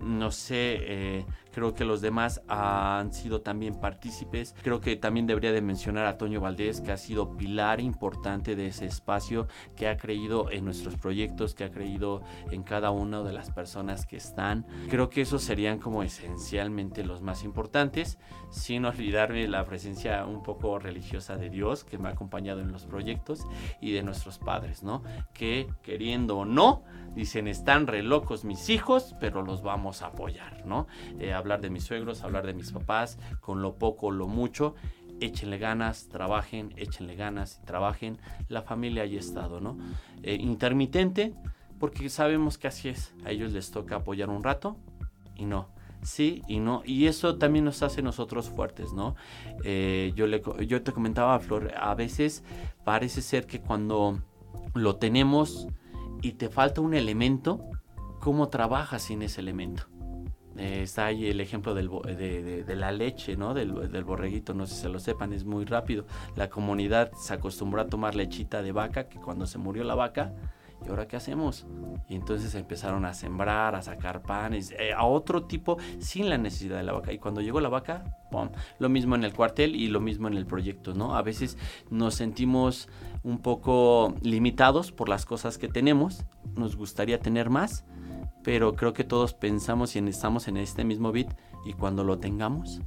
no 0.00 0.30
sé, 0.30 0.78
eh, 0.80 1.26
creo 1.52 1.74
que 1.74 1.84
los 1.84 2.00
demás 2.00 2.42
han 2.48 3.12
sido 3.12 3.40
también 3.42 3.74
partícipes. 3.74 4.54
Creo 4.62 4.80
que 4.80 4.96
también 4.96 5.26
debería 5.26 5.52
de 5.52 5.62
mencionar 5.62 6.06
a 6.06 6.18
Toño 6.18 6.40
Valdés, 6.40 6.80
que 6.80 6.92
ha 6.92 6.96
sido 6.96 7.36
pilar 7.36 7.80
importante 7.80 8.56
de 8.56 8.68
ese 8.68 8.86
espacio, 8.86 9.46
que 9.76 9.88
ha 9.88 9.96
creído 9.96 10.50
en 10.50 10.64
nuestros 10.64 10.96
proyectos, 10.96 11.54
que 11.54 11.64
ha 11.64 11.70
creído 11.70 12.22
en 12.50 12.62
cada 12.62 12.90
una 12.90 13.22
de 13.22 13.32
las 13.32 13.50
personas 13.50 14.06
que 14.06 14.16
están. 14.16 14.66
Creo 14.88 15.10
que 15.10 15.22
esos 15.22 15.42
serían 15.42 15.78
como 15.78 16.02
esencialmente 16.02 17.04
los 17.04 17.22
más 17.22 17.44
importantes, 17.44 18.18
sin 18.50 18.84
olvidarme 18.84 19.46
la 19.48 19.64
presencia 19.64 20.24
un 20.24 20.42
poco 20.42 20.78
religiosa 20.78 21.36
de 21.36 21.50
Dios 21.50 21.84
que 21.84 21.98
me 21.98 22.08
ha 22.08 22.12
acompañado 22.12 22.60
en 22.60 22.72
los 22.72 22.86
proyectos 22.86 23.46
y 23.80 23.92
de 23.92 24.02
nuestros 24.02 24.38
padres, 24.38 24.82
¿no? 24.82 25.02
Que 25.32 25.68
queriendo 25.82 26.38
o 26.38 26.44
no, 26.44 26.84
dicen, 27.14 27.46
están 27.48 27.86
re 27.86 28.02
locos 28.02 28.44
mis 28.44 28.68
hijos, 28.68 29.14
pero 29.20 29.42
los 29.42 29.62
vamos 29.72 30.02
a 30.02 30.08
apoyar, 30.08 30.66
¿no? 30.66 30.86
Eh, 31.18 31.32
hablar 31.32 31.60
de 31.60 31.70
mis 31.70 31.84
suegros, 31.84 32.22
hablar 32.22 32.46
de 32.46 32.52
mis 32.52 32.72
papás, 32.72 33.18
con 33.40 33.62
lo 33.62 33.76
poco, 33.76 34.10
lo 34.10 34.28
mucho, 34.28 34.74
échenle 35.20 35.58
ganas, 35.58 36.08
trabajen, 36.08 36.74
échenle 36.76 37.14
ganas, 37.16 37.60
trabajen, 37.64 38.18
la 38.48 38.62
familia 38.62 39.04
ha 39.04 39.06
estado, 39.06 39.60
¿no? 39.60 39.78
Eh, 40.22 40.34
intermitente, 40.34 41.34
porque 41.78 42.08
sabemos 42.10 42.58
que 42.58 42.68
así 42.68 42.90
es, 42.90 43.14
a 43.24 43.30
ellos 43.30 43.52
les 43.52 43.70
toca 43.70 43.96
apoyar 43.96 44.28
un 44.28 44.44
rato 44.44 44.76
y 45.34 45.46
no. 45.46 45.68
Sí 46.02 46.42
y 46.48 46.58
no, 46.58 46.82
y 46.84 47.06
eso 47.06 47.38
también 47.38 47.64
nos 47.64 47.82
hace 47.82 48.02
nosotros 48.02 48.50
fuertes, 48.50 48.92
¿no? 48.92 49.14
Eh, 49.64 50.12
yo, 50.16 50.26
le, 50.26 50.42
yo 50.66 50.82
te 50.82 50.92
comentaba, 50.92 51.38
Flor, 51.38 51.72
a 51.76 51.94
veces 51.94 52.42
parece 52.84 53.22
ser 53.22 53.46
que 53.46 53.60
cuando 53.60 54.20
lo 54.74 54.96
tenemos, 54.96 55.68
y 56.22 56.32
te 56.32 56.48
falta 56.48 56.80
un 56.80 56.94
elemento, 56.94 57.60
¿cómo 58.22 58.48
trabajas 58.48 59.02
sin 59.02 59.20
ese 59.22 59.40
elemento? 59.40 59.88
Eh, 60.56 60.82
está 60.82 61.06
ahí 61.06 61.28
el 61.28 61.40
ejemplo 61.40 61.74
del, 61.74 61.88
de, 61.88 62.76
la 62.76 62.92
leche, 62.92 63.36
¿no? 63.36 63.52
Del, 63.52 63.90
del, 63.90 64.04
borreguito, 64.04 64.54
no 64.54 64.66
sé 64.66 64.76
si 64.76 64.82
se 64.82 64.88
lo 64.88 65.00
sepan, 65.00 65.32
es 65.32 65.44
muy 65.44 65.64
rápido. 65.64 66.06
La 66.36 66.48
comunidad 66.48 67.10
se 67.14 67.34
acostumbró 67.34 67.80
a 67.80 67.86
tomar 67.86 68.14
lechita 68.14 68.62
de 68.62 68.70
vaca, 68.70 69.08
que 69.08 69.18
cuando 69.18 69.46
se 69.46 69.58
murió 69.58 69.82
la 69.82 69.96
vaca, 69.96 70.32
¿y 70.86 70.88
ahora 70.88 71.08
qué 71.08 71.16
hacemos? 71.16 71.66
Y 72.08 72.14
entonces 72.14 72.54
empezaron 72.54 73.04
a 73.06 73.14
sembrar, 73.14 73.74
a 73.74 73.82
sacar 73.82 74.22
panes, 74.22 74.70
eh, 74.78 74.92
a 74.92 75.04
otro 75.04 75.44
tipo, 75.44 75.78
sin 75.98 76.28
la 76.28 76.38
necesidad 76.38 76.76
de 76.76 76.84
la 76.84 76.92
vaca. 76.92 77.12
Y 77.12 77.18
cuando 77.18 77.40
llegó 77.40 77.60
la 77.60 77.70
vaca, 77.70 78.04
¡pum! 78.30 78.50
Lo 78.78 78.88
mismo 78.88 79.16
en 79.16 79.24
el 79.24 79.32
cuartel 79.32 79.74
y 79.74 79.88
lo 79.88 79.98
mismo 79.98 80.28
en 80.28 80.34
el 80.34 80.46
proyecto, 80.46 80.94
¿no? 80.94 81.16
A 81.16 81.22
veces 81.22 81.58
nos 81.90 82.14
sentimos 82.14 82.88
un 83.22 83.38
poco 83.38 84.14
limitados 84.22 84.92
por 84.92 85.08
las 85.08 85.24
cosas 85.24 85.58
que 85.58 85.68
tenemos, 85.68 86.24
nos 86.56 86.76
gustaría 86.76 87.20
tener 87.20 87.50
más, 87.50 87.84
pero 88.42 88.74
creo 88.74 88.92
que 88.92 89.04
todos 89.04 89.34
pensamos 89.34 89.94
y 89.94 90.00
estamos 90.00 90.48
en 90.48 90.56
este 90.56 90.84
mismo 90.84 91.12
bit 91.12 91.28
y 91.64 91.72
cuando 91.74 92.04
lo 92.04 92.18
tengamos, 92.18 92.80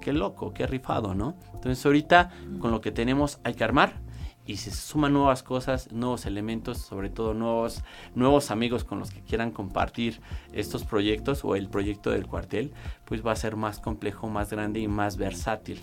qué 0.00 0.12
loco, 0.12 0.52
qué 0.52 0.66
rifado, 0.66 1.14
¿no? 1.14 1.36
Entonces 1.54 1.84
ahorita 1.86 2.30
con 2.58 2.70
lo 2.70 2.80
que 2.80 2.90
tenemos 2.90 3.38
hay 3.44 3.54
que 3.54 3.64
armar 3.64 4.02
y 4.46 4.56
se 4.56 4.70
suman 4.70 5.12
nuevas 5.14 5.42
cosas, 5.42 5.90
nuevos 5.92 6.26
elementos, 6.26 6.78
sobre 6.78 7.08
todo 7.08 7.32
nuevos, 7.32 7.82
nuevos 8.14 8.50
amigos 8.50 8.84
con 8.84 8.98
los 8.98 9.10
que 9.10 9.22
quieran 9.22 9.50
compartir 9.50 10.20
estos 10.52 10.84
proyectos 10.84 11.44
o 11.44 11.56
el 11.56 11.68
proyecto 11.68 12.10
del 12.10 12.26
cuartel, 12.26 12.72
pues 13.06 13.24
va 13.24 13.32
a 13.32 13.36
ser 13.36 13.56
más 13.56 13.80
complejo, 13.80 14.28
más 14.28 14.50
grande 14.50 14.80
y 14.80 14.88
más 14.88 15.16
versátil. 15.16 15.80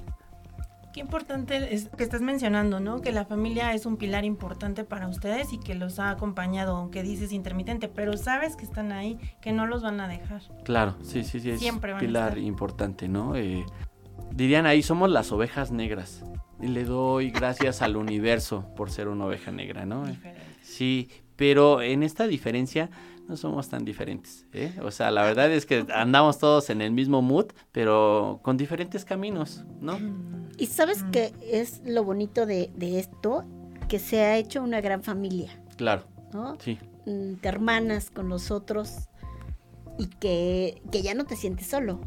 Qué 0.93 0.99
importante 0.99 1.73
es 1.73 1.87
que 1.97 2.03
estás 2.03 2.21
mencionando, 2.21 2.81
¿no? 2.81 2.99
Que 2.99 3.13
la 3.13 3.25
familia 3.25 3.73
es 3.73 3.85
un 3.85 3.95
pilar 3.95 4.25
importante 4.25 4.83
para 4.83 5.07
ustedes 5.07 5.53
y 5.53 5.57
que 5.57 5.73
los 5.73 5.99
ha 5.99 6.09
acompañado, 6.09 6.75
aunque 6.75 7.01
dices 7.01 7.31
intermitente, 7.31 7.87
pero 7.87 8.17
sabes 8.17 8.57
que 8.57 8.65
están 8.65 8.91
ahí, 8.91 9.17
que 9.41 9.53
no 9.53 9.67
los 9.67 9.83
van 9.83 10.01
a 10.01 10.09
dejar. 10.09 10.41
Claro, 10.63 10.97
sí, 11.01 11.23
sí, 11.23 11.39
sí, 11.39 11.51
es 11.51 11.61
un 11.61 11.79
pilar 11.97 12.37
importante, 12.37 13.07
¿no? 13.07 13.37
Eh, 13.37 13.65
dirían 14.33 14.65
ahí, 14.65 14.83
somos 14.83 15.09
las 15.09 15.31
ovejas 15.31 15.71
negras 15.71 16.23
y 16.59 16.67
le 16.67 16.83
doy 16.83 17.31
gracias 17.31 17.81
al 17.81 17.95
universo 17.95 18.65
por 18.75 18.91
ser 18.91 19.07
una 19.07 19.25
oveja 19.25 19.51
negra, 19.51 19.85
¿no? 19.85 20.03
Sí, 20.61 21.09
pero 21.37 21.81
en 21.81 22.03
esta 22.03 22.27
diferencia 22.27 22.89
no 23.31 23.37
somos 23.37 23.69
tan 23.69 23.85
diferentes, 23.85 24.45
¿eh? 24.51 24.77
O 24.83 24.91
sea, 24.91 25.09
la 25.09 25.23
verdad 25.23 25.49
es 25.49 25.65
que 25.65 25.85
andamos 25.95 26.37
todos 26.37 26.69
en 26.69 26.81
el 26.81 26.91
mismo 26.91 27.21
mood, 27.21 27.45
pero 27.71 28.41
con 28.43 28.57
diferentes 28.57 29.05
caminos, 29.05 29.63
¿no? 29.79 29.97
Y 30.57 30.65
sabes 30.65 31.05
que 31.13 31.33
es 31.41 31.81
lo 31.85 32.03
bonito 32.03 32.45
de, 32.45 32.71
de, 32.75 32.99
esto, 32.99 33.45
que 33.87 33.99
se 33.99 34.19
ha 34.19 34.35
hecho 34.35 34.61
una 34.61 34.81
gran 34.81 35.01
familia. 35.01 35.49
Claro. 35.77 36.03
¿No? 36.33 36.57
Sí. 36.59 36.77
Mm, 37.05 37.35
te 37.35 37.47
hermanas 37.47 38.11
con 38.11 38.27
nosotros 38.27 39.07
y 39.97 40.07
que, 40.07 40.81
que 40.91 41.01
ya 41.01 41.13
no 41.13 41.23
te 41.23 41.37
sientes 41.37 41.67
solo 41.67 42.01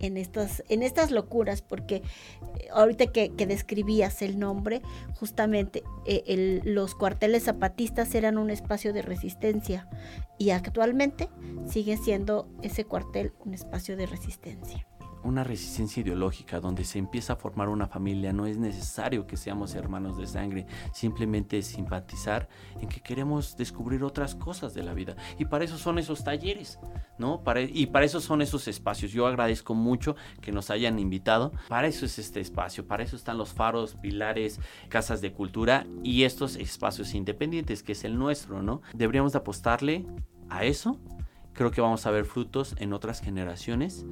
en 0.00 0.16
estas, 0.16 0.62
en 0.68 0.82
estas 0.82 1.10
locuras, 1.10 1.62
porque 1.62 1.96
eh, 1.96 2.68
ahorita 2.72 3.06
que, 3.06 3.30
describías 3.46 4.22
el 4.22 4.38
nombre, 4.38 4.82
justamente 5.14 5.82
eh, 6.06 6.60
los 6.64 6.94
cuarteles 6.94 7.44
zapatistas 7.44 8.14
eran 8.14 8.38
un 8.38 8.50
espacio 8.50 8.92
de 8.92 9.02
resistencia 9.02 9.88
y 10.38 10.50
actualmente 10.50 11.28
sigue 11.68 11.96
siendo 11.96 12.48
ese 12.62 12.84
cuartel 12.84 13.32
un 13.44 13.54
espacio 13.54 13.96
de 13.96 14.06
resistencia 14.06 14.86
una 15.22 15.44
resistencia 15.44 16.02
ideológica 16.02 16.60
donde 16.60 16.84
se 16.84 16.98
empieza 16.98 17.34
a 17.34 17.36
formar 17.36 17.68
una 17.68 17.86
familia. 17.86 18.32
No 18.32 18.46
es 18.46 18.58
necesario 18.58 19.26
que 19.26 19.36
seamos 19.36 19.74
hermanos 19.74 20.16
de 20.16 20.26
sangre, 20.26 20.66
simplemente 20.92 21.62
simpatizar 21.62 22.48
en 22.80 22.88
que 22.88 23.00
queremos 23.00 23.56
descubrir 23.56 24.04
otras 24.04 24.34
cosas 24.34 24.74
de 24.74 24.82
la 24.82 24.94
vida. 24.94 25.16
Y 25.38 25.44
para 25.46 25.64
eso 25.64 25.78
son 25.78 25.98
esos 25.98 26.24
talleres, 26.24 26.78
¿no? 27.18 27.42
Para, 27.42 27.60
y 27.60 27.86
para 27.86 28.04
eso 28.04 28.20
son 28.20 28.42
esos 28.42 28.68
espacios. 28.68 29.12
Yo 29.12 29.26
agradezco 29.26 29.74
mucho 29.74 30.16
que 30.40 30.52
nos 30.52 30.70
hayan 30.70 30.98
invitado. 30.98 31.52
Para 31.68 31.88
eso 31.88 32.06
es 32.06 32.18
este 32.18 32.40
espacio, 32.40 32.86
para 32.86 33.02
eso 33.02 33.16
están 33.16 33.38
los 33.38 33.52
faros, 33.52 33.94
pilares, 33.94 34.60
casas 34.88 35.20
de 35.20 35.32
cultura 35.32 35.86
y 36.02 36.24
estos 36.24 36.56
espacios 36.56 37.14
independientes, 37.14 37.82
que 37.82 37.92
es 37.92 38.04
el 38.04 38.18
nuestro, 38.18 38.62
¿no? 38.62 38.82
Deberíamos 38.94 39.32
de 39.32 39.38
apostarle 39.38 40.06
a 40.48 40.64
eso 40.64 40.98
creo 41.58 41.72
que 41.72 41.80
vamos 41.80 42.06
a 42.06 42.12
ver 42.12 42.24
frutos 42.24 42.76
en 42.78 42.92
otras 42.92 43.20
generaciones 43.20 44.06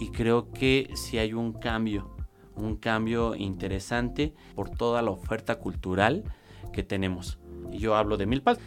y 0.00 0.10
creo 0.10 0.50
que 0.50 0.90
si 0.96 1.18
hay 1.18 1.32
un 1.32 1.52
cambio, 1.52 2.10
un 2.56 2.74
cambio 2.74 3.36
interesante 3.36 4.34
por 4.56 4.68
toda 4.68 5.00
la 5.00 5.12
oferta 5.12 5.60
cultural 5.60 6.24
que 6.72 6.82
tenemos. 6.82 7.38
Y 7.70 7.78
yo 7.78 7.94
hablo 7.94 8.16
de 8.16 8.26
Milpas, 8.26 8.58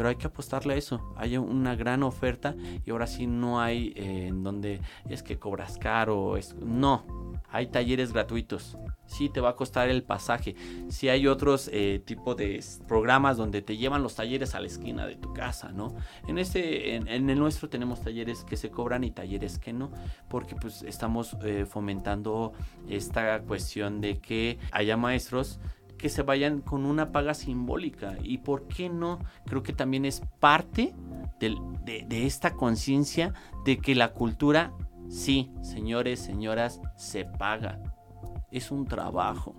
pero 0.00 0.08
hay 0.08 0.16
que 0.16 0.28
apostarle 0.28 0.72
a 0.72 0.76
eso. 0.78 1.12
Hay 1.14 1.36
una 1.36 1.76
gran 1.76 2.02
oferta 2.02 2.54
y 2.86 2.90
ahora 2.90 3.06
sí 3.06 3.26
no 3.26 3.60
hay 3.60 3.92
eh, 3.96 4.28
en 4.28 4.42
donde 4.42 4.80
es 5.10 5.22
que 5.22 5.38
cobras 5.38 5.76
caro. 5.76 6.38
Es, 6.38 6.54
no, 6.54 7.04
hay 7.50 7.66
talleres 7.66 8.14
gratuitos. 8.14 8.78
Sí, 9.04 9.28
te 9.28 9.42
va 9.42 9.50
a 9.50 9.56
costar 9.56 9.90
el 9.90 10.02
pasaje. 10.02 10.56
Sí 10.88 11.10
hay 11.10 11.26
otros 11.26 11.68
eh, 11.70 12.00
tipos 12.02 12.34
de 12.38 12.64
programas 12.88 13.36
donde 13.36 13.60
te 13.60 13.76
llevan 13.76 14.02
los 14.02 14.14
talleres 14.14 14.54
a 14.54 14.60
la 14.60 14.68
esquina 14.68 15.06
de 15.06 15.16
tu 15.16 15.34
casa, 15.34 15.70
¿no? 15.70 15.94
En 16.26 16.38
este, 16.38 16.94
en, 16.94 17.06
el 17.06 17.38
nuestro 17.38 17.68
tenemos 17.68 18.00
talleres 18.00 18.42
que 18.44 18.56
se 18.56 18.70
cobran 18.70 19.04
y 19.04 19.10
talleres 19.10 19.58
que 19.58 19.74
no, 19.74 19.90
porque 20.30 20.56
pues 20.56 20.80
estamos 20.80 21.36
eh, 21.44 21.66
fomentando 21.68 22.54
esta 22.88 23.42
cuestión 23.42 24.00
de 24.00 24.18
que 24.18 24.58
haya 24.72 24.96
maestros 24.96 25.60
que 26.00 26.08
se 26.08 26.22
vayan 26.22 26.60
con 26.60 26.86
una 26.86 27.12
paga 27.12 27.34
simbólica. 27.34 28.16
¿Y 28.22 28.38
por 28.38 28.68
qué 28.68 28.88
no? 28.88 29.18
Creo 29.46 29.62
que 29.62 29.72
también 29.72 30.04
es 30.04 30.22
parte 30.40 30.94
de, 31.38 31.56
de 32.06 32.26
esta 32.26 32.54
conciencia 32.54 33.34
de 33.64 33.78
que 33.78 33.94
la 33.94 34.12
cultura 34.12 34.72
Sí, 35.10 35.50
señores, 35.60 36.20
señoras, 36.20 36.80
se 36.96 37.24
paga. 37.24 37.80
Es 38.52 38.70
un 38.70 38.86
trabajo. 38.86 39.56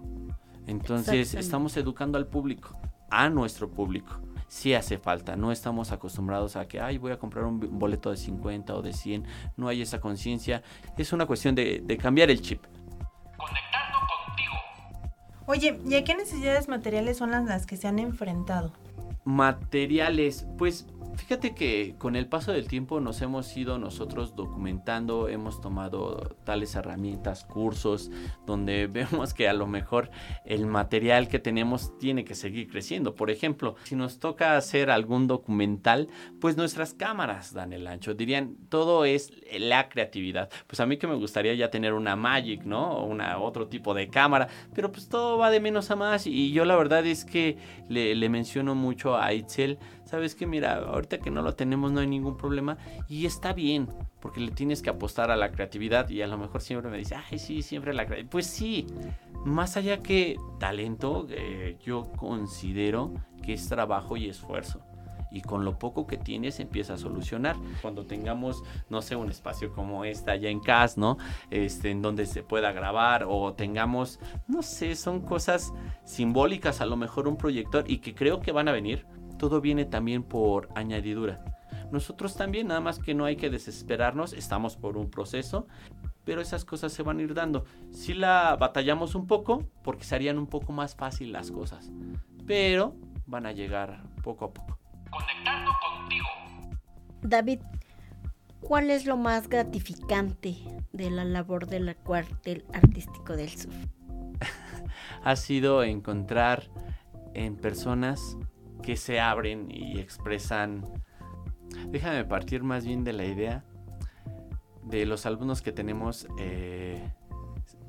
Entonces 0.65 1.33
estamos 1.33 1.75
educando 1.75 2.17
al 2.17 2.27
público, 2.27 2.79
a 3.09 3.29
nuestro 3.29 3.69
público. 3.69 4.21
Sí 4.47 4.73
hace 4.73 4.97
falta, 4.97 5.35
no 5.35 5.51
estamos 5.51 5.91
acostumbrados 5.91 6.55
a 6.55 6.67
que, 6.67 6.79
ay, 6.79 6.97
voy 6.97 7.11
a 7.11 7.19
comprar 7.19 7.45
un 7.45 7.59
boleto 7.77 8.11
de 8.11 8.17
50 8.17 8.75
o 8.75 8.81
de 8.81 8.93
100, 8.93 9.25
no 9.57 9.67
hay 9.67 9.81
esa 9.81 9.99
conciencia. 9.99 10.63
Es 10.97 11.11
una 11.11 11.25
cuestión 11.25 11.53
de, 11.53 11.83
de 11.85 11.97
cambiar 11.97 12.31
el 12.31 12.41
chip. 12.41 12.63
Oye, 15.45 15.79
¿y 15.87 15.95
a 15.95 16.03
qué 16.03 16.15
necesidades 16.15 16.67
materiales 16.67 17.17
son 17.17 17.31
las, 17.31 17.45
las 17.45 17.65
que 17.65 17.77
se 17.77 17.87
han 17.87 17.99
enfrentado? 17.99 18.71
Materiales, 19.23 20.45
pues 20.57 20.85
Fíjate 21.15 21.53
que 21.53 21.95
con 21.97 22.15
el 22.15 22.27
paso 22.27 22.51
del 22.51 22.67
tiempo 22.67 22.99
nos 22.99 23.21
hemos 23.21 23.55
ido 23.57 23.77
nosotros 23.77 24.35
documentando, 24.35 25.27
hemos 25.27 25.59
tomado 25.59 26.35
tales 26.43 26.75
herramientas, 26.75 27.43
cursos, 27.43 28.11
donde 28.45 28.87
vemos 28.91 29.33
que 29.33 29.49
a 29.49 29.53
lo 29.53 29.67
mejor 29.67 30.09
el 30.45 30.65
material 30.65 31.27
que 31.27 31.39
tenemos 31.39 31.97
tiene 31.99 32.23
que 32.23 32.35
seguir 32.35 32.69
creciendo. 32.69 33.15
Por 33.15 33.29
ejemplo, 33.29 33.75
si 33.83 33.95
nos 33.95 34.19
toca 34.19 34.55
hacer 34.55 34.89
algún 34.89 35.27
documental, 35.27 36.07
pues 36.39 36.57
nuestras 36.57 36.93
cámaras 36.93 37.53
dan 37.53 37.73
el 37.73 37.87
ancho. 37.87 38.13
Dirían, 38.13 38.55
todo 38.69 39.05
es 39.05 39.31
la 39.59 39.89
creatividad. 39.89 40.49
Pues 40.67 40.79
a 40.79 40.85
mí 40.85 40.97
que 40.97 41.07
me 41.07 41.15
gustaría 41.15 41.53
ya 41.55 41.69
tener 41.69 41.93
una 41.93 42.15
Magic, 42.15 42.63
¿no? 42.63 42.91
O 42.93 43.05
una, 43.05 43.37
otro 43.37 43.67
tipo 43.67 43.93
de 43.93 44.09
cámara, 44.09 44.47
pero 44.73 44.91
pues 44.91 45.09
todo 45.09 45.37
va 45.37 45.51
de 45.51 45.59
menos 45.59 45.91
a 45.91 45.95
más. 45.95 46.25
Y 46.27 46.51
yo 46.51 46.65
la 46.65 46.75
verdad 46.75 47.05
es 47.05 47.25
que 47.25 47.57
le, 47.89 48.15
le 48.15 48.29
menciono 48.29 48.75
mucho 48.75 49.17
a 49.17 49.33
Itzel 49.33 49.77
sabes 50.11 50.35
que 50.35 50.45
mira, 50.45 50.75
ahorita 50.75 51.19
que 51.19 51.31
no 51.31 51.41
lo 51.41 51.55
tenemos 51.55 51.93
no 51.93 52.01
hay 52.01 52.07
ningún 52.07 52.35
problema 52.35 52.77
y 53.07 53.25
está 53.25 53.53
bien, 53.53 53.87
porque 54.19 54.41
le 54.41 54.51
tienes 54.51 54.81
que 54.81 54.89
apostar 54.89 55.31
a 55.31 55.37
la 55.37 55.51
creatividad 55.51 56.09
y 56.09 56.21
a 56.21 56.27
lo 56.27 56.37
mejor 56.37 56.61
siempre 56.61 56.91
me 56.91 56.97
dice, 56.97 57.15
ay, 57.15 57.39
sí, 57.39 57.61
siempre 57.61 57.93
la 57.93 58.05
creatividad. 58.05 58.29
Pues 58.29 58.45
sí, 58.45 58.87
más 59.45 59.77
allá 59.77 60.03
que 60.03 60.37
talento, 60.59 61.25
eh, 61.29 61.77
yo 61.81 62.11
considero 62.17 63.13
que 63.41 63.53
es 63.53 63.69
trabajo 63.69 64.17
y 64.17 64.27
esfuerzo 64.27 64.81
y 65.31 65.41
con 65.41 65.63
lo 65.63 65.79
poco 65.79 66.05
que 66.05 66.17
tienes 66.17 66.59
empieza 66.59 66.95
a 66.95 66.97
solucionar. 66.97 67.55
Cuando 67.81 68.05
tengamos, 68.05 68.65
no 68.89 69.01
sé, 69.01 69.15
un 69.15 69.29
espacio 69.29 69.73
como 69.73 70.03
esta 70.03 70.33
allá 70.33 70.49
en 70.49 70.59
casa, 70.59 70.99
¿no? 70.99 71.17
Este, 71.49 71.89
en 71.89 72.01
donde 72.01 72.25
se 72.25 72.43
pueda 72.43 72.73
grabar 72.73 73.25
o 73.27 73.53
tengamos, 73.53 74.19
no 74.49 74.61
sé, 74.61 74.95
son 74.95 75.21
cosas 75.21 75.73
simbólicas, 76.03 76.81
a 76.81 76.85
lo 76.85 76.97
mejor 76.97 77.29
un 77.29 77.37
proyector 77.37 77.89
y 77.89 77.99
que 77.99 78.13
creo 78.13 78.41
que 78.41 78.51
van 78.51 78.67
a 78.67 78.73
venir 78.73 79.05
todo 79.41 79.59
viene 79.59 79.85
también 79.85 80.21
por 80.21 80.69
añadidura. 80.75 81.43
Nosotros 81.91 82.35
también, 82.35 82.67
nada 82.67 82.79
más 82.79 82.99
que 82.99 83.15
no 83.15 83.25
hay 83.25 83.37
que 83.37 83.49
desesperarnos, 83.49 84.33
estamos 84.33 84.77
por 84.77 84.97
un 84.97 85.09
proceso, 85.09 85.65
pero 86.23 86.41
esas 86.41 86.63
cosas 86.63 86.93
se 86.93 87.01
van 87.01 87.17
a 87.17 87.23
ir 87.23 87.33
dando. 87.33 87.65
Si 87.89 88.13
la 88.13 88.55
batallamos 88.55 89.15
un 89.15 89.25
poco, 89.25 89.67
porque 89.83 90.03
serían 90.03 90.37
un 90.37 90.45
poco 90.45 90.73
más 90.73 90.95
fácil 90.95 91.31
las 91.31 91.49
cosas, 91.49 91.91
pero 92.45 92.95
van 93.25 93.47
a 93.47 93.51
llegar 93.51 94.03
poco 94.21 94.45
a 94.45 94.53
poco. 94.53 94.77
Conectando 95.09 95.71
contigo. 95.81 96.27
David, 97.23 97.61
¿cuál 98.59 98.91
es 98.91 99.07
lo 99.07 99.17
más 99.17 99.49
gratificante 99.49 100.55
de 100.93 101.09
la 101.09 101.25
labor 101.25 101.65
del 101.65 101.95
cuartel 101.95 102.63
artístico 102.73 103.35
del 103.35 103.49
sur? 103.49 103.73
ha 105.23 105.35
sido 105.35 105.83
encontrar 105.83 106.69
en 107.33 107.55
personas 107.55 108.37
que 108.81 108.97
se 108.97 109.19
abren 109.19 109.67
y 109.69 109.99
expresan. 109.99 110.83
Déjame 111.87 112.25
partir 112.25 112.63
más 112.63 112.85
bien 112.85 113.03
de 113.03 113.13
la 113.13 113.25
idea 113.25 113.63
de 114.83 115.05
los 115.05 115.25
alumnos 115.25 115.61
que 115.61 115.71
tenemos, 115.71 116.27
eh, 116.37 117.01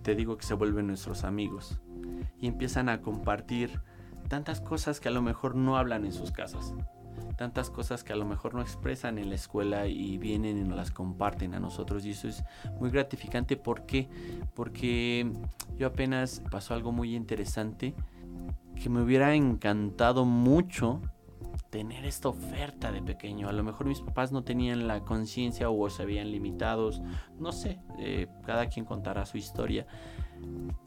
te 0.02 0.14
digo 0.14 0.36
que 0.36 0.46
se 0.46 0.54
vuelven 0.54 0.86
nuestros 0.86 1.24
amigos 1.24 1.80
y 2.38 2.46
empiezan 2.46 2.88
a 2.88 3.00
compartir 3.00 3.80
tantas 4.28 4.60
cosas 4.60 5.00
que 5.00 5.08
a 5.08 5.12
lo 5.12 5.22
mejor 5.22 5.54
no 5.54 5.76
hablan 5.76 6.04
en 6.04 6.12
sus 6.12 6.30
casas, 6.30 6.74
tantas 7.36 7.70
cosas 7.70 8.04
que 8.04 8.12
a 8.12 8.16
lo 8.16 8.24
mejor 8.24 8.54
no 8.54 8.60
expresan 8.60 9.18
en 9.18 9.30
la 9.30 9.34
escuela 9.34 9.86
y 9.86 10.18
vienen 10.18 10.58
y 10.58 10.64
nos 10.64 10.76
las 10.76 10.90
comparten 10.90 11.54
a 11.54 11.60
nosotros 11.60 12.04
y 12.04 12.10
eso 12.10 12.28
es 12.28 12.44
muy 12.78 12.90
gratificante. 12.90 13.56
¿Por 13.56 13.86
qué? 13.86 14.08
Porque 14.54 15.30
yo 15.76 15.88
apenas 15.88 16.42
pasó 16.50 16.74
algo 16.74 16.92
muy 16.92 17.16
interesante 17.16 17.94
que 18.82 18.90
me 18.90 19.00
hubiera 19.00 19.34
encantado 19.34 20.24
mucho 20.24 21.00
tener 21.70 22.04
esta 22.04 22.28
oferta 22.28 22.90
de 22.90 23.00
pequeño. 23.00 23.48
A 23.48 23.52
lo 23.52 23.62
mejor 23.62 23.86
mis 23.86 24.00
papás 24.00 24.32
no 24.32 24.42
tenían 24.42 24.88
la 24.88 25.04
conciencia 25.04 25.70
o 25.70 25.88
se 25.88 26.02
habían 26.02 26.32
limitados. 26.32 27.00
No 27.38 27.52
sé, 27.52 27.78
eh, 27.98 28.26
cada 28.44 28.66
quien 28.66 28.84
contará 28.84 29.24
su 29.24 29.38
historia. 29.38 29.86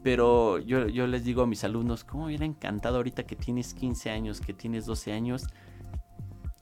Pero 0.02 0.58
yo, 0.58 0.88
yo, 0.88 1.06
les 1.06 1.24
digo 1.24 1.42
a 1.42 1.46
mis 1.46 1.64
alumnos, 1.64 2.04
¿cómo 2.04 2.24
me 2.24 2.28
hubiera 2.28 2.44
encantado 2.44 2.98
ahorita 2.98 3.24
que 3.24 3.34
tienes 3.34 3.72
15 3.72 4.10
años, 4.10 4.40
que 4.40 4.52
tienes 4.52 4.84
12 4.84 5.12
años, 5.12 5.46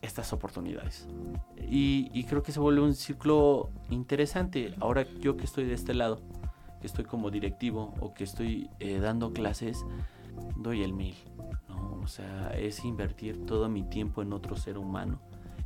estas 0.03 0.33
oportunidades? 0.33 1.09
Y, 1.69 2.25
creo 2.25 2.45
que 2.45 2.53
se 2.53 2.61
vuelve 2.61 2.83
un 2.83 2.95
ciclo 2.95 3.71
interesante. 3.91 4.75
Ahora 4.79 5.05
yo 5.21 5.37
que 5.37 5.45
estoy 5.45 5.65
de 5.65 5.75
este 5.75 5.95
lado, 5.95 6.21
que 6.81 6.87
estoy 6.87 7.05
como 7.05 7.31
directivo 7.31 7.93
o 8.01 8.15
que 8.15 8.23
estoy 8.23 8.71
eh, 8.79 9.01
dando 9.01 9.33
clases, 9.33 9.85
doy 10.57 10.83
el 10.83 10.93
mil. 10.93 11.15
¿no? 11.69 12.01
O 12.03 12.07
sea, 12.07 12.53
es 12.57 12.85
invertir 12.85 13.47
todo 13.47 13.69
mi 13.69 13.83
tiempo 13.83 14.23
en 14.23 14.33
otro 14.33 14.57
ser 14.57 14.79
humano. 14.79 15.21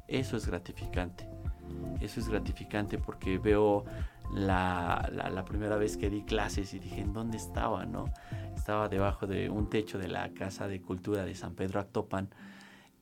Eso 0.07 0.37
es 0.37 0.47
gratificante. 0.47 1.29
Eso 2.01 2.21
es 2.21 2.29
gratificante 2.29 2.99
porque 2.99 3.39
veo 3.39 3.85
la, 4.33 5.11
la, 5.13 5.45
primera 5.45 5.77
vez 5.77 5.97
que 5.97 6.09
di 6.09 6.23
clases 6.23 6.73
y 6.75 6.79
dije, 6.79 7.01
¿en 7.01 7.13
dónde 7.13 7.37
estaba? 7.37 7.85
no? 7.85 8.07
Estaba 8.55 8.89
debajo 8.89 9.27
de 9.27 9.51
un 9.51 9.69
techo 9.69 9.99
de 9.99 10.09
la 10.09 10.31
Casa 10.33 10.69
de 10.69 10.81
Cultura 10.81 11.25
de 11.25 11.35
San 11.35 11.55
Pedro 11.55 11.81
Actopan 11.81 12.31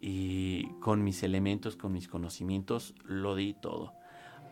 y 0.01 0.67
con 0.81 1.05
mis 1.05 1.23
elementos, 1.23 1.77
con 1.77 1.93
mis 1.93 2.09
conocimientos, 2.09 2.95
lo 3.05 3.35
di 3.35 3.55
todo 3.55 3.93